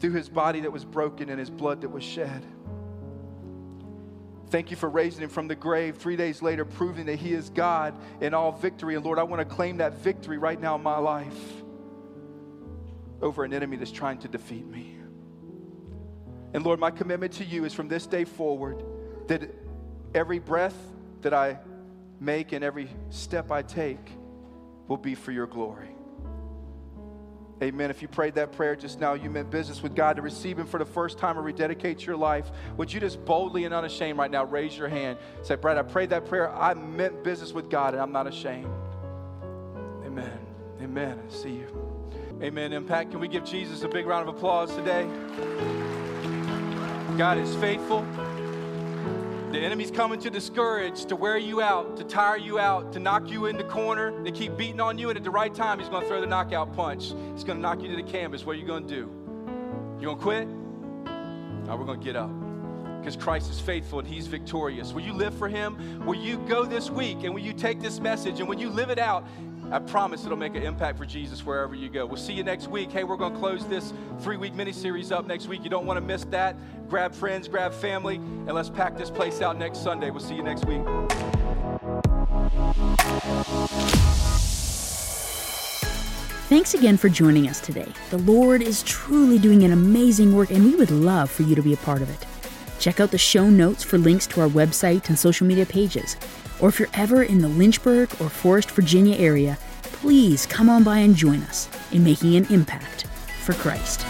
[0.00, 2.44] through his body that was broken and his blood that was shed.
[4.50, 7.50] Thank you for raising him from the grave three days later, proving that he is
[7.50, 8.94] God in all victory.
[8.94, 11.38] And Lord, I want to claim that victory right now in my life
[13.20, 14.96] over an enemy that's trying to defeat me.
[16.52, 18.84] And Lord, my commitment to you is from this day forward
[19.26, 19.50] that
[20.14, 20.76] every breath
[21.22, 21.58] that I
[22.20, 24.10] make and every step I take
[24.86, 25.93] will be for your glory.
[27.64, 27.88] Amen.
[27.88, 30.66] If you prayed that prayer just now, you meant business with God to receive Him
[30.66, 32.50] for the first time or rededicate your life.
[32.76, 35.16] Would you just boldly and unashamed right now raise your hand?
[35.40, 36.52] Say, Brad, I prayed that prayer.
[36.54, 38.70] I meant business with God and I'm not ashamed.
[40.04, 40.38] Amen.
[40.82, 41.18] Amen.
[41.26, 42.10] I see you.
[42.42, 42.74] Amen.
[42.74, 43.12] Impact.
[43.12, 45.08] Can we give Jesus a big round of applause today?
[47.16, 48.04] God is faithful.
[49.54, 53.30] The enemy's coming to discourage, to wear you out, to tire you out, to knock
[53.30, 55.88] you in the corner, to keep beating on you, and at the right time, he's
[55.88, 57.14] going to throw the knockout punch.
[57.34, 58.44] He's going to knock you to the canvas.
[58.44, 59.12] What are you going to do?
[60.00, 60.48] You going to quit?
[60.48, 62.32] No, we're going to get up
[62.98, 64.92] because Christ is faithful and He's victorious.
[64.92, 66.04] Will you live for Him?
[66.04, 68.90] Will you go this week and will you take this message and when you live
[68.90, 69.24] it out,
[69.70, 72.06] I promise it'll make an impact for Jesus wherever you go.
[72.06, 72.92] We'll see you next week.
[72.92, 75.64] Hey, we're going to close this three week mini series up next week.
[75.64, 76.56] You don't want to miss that.
[76.88, 80.10] Grab friends, grab family, and let's pack this place out next Sunday.
[80.10, 80.82] We'll see you next week.
[86.48, 87.90] Thanks again for joining us today.
[88.10, 91.62] The Lord is truly doing an amazing work, and we would love for you to
[91.62, 92.26] be a part of it.
[92.78, 96.16] Check out the show notes for links to our website and social media pages.
[96.60, 100.98] Or if you're ever in the Lynchburg or Forest, Virginia area, please come on by
[100.98, 103.06] and join us in making an impact
[103.42, 104.04] for Christ.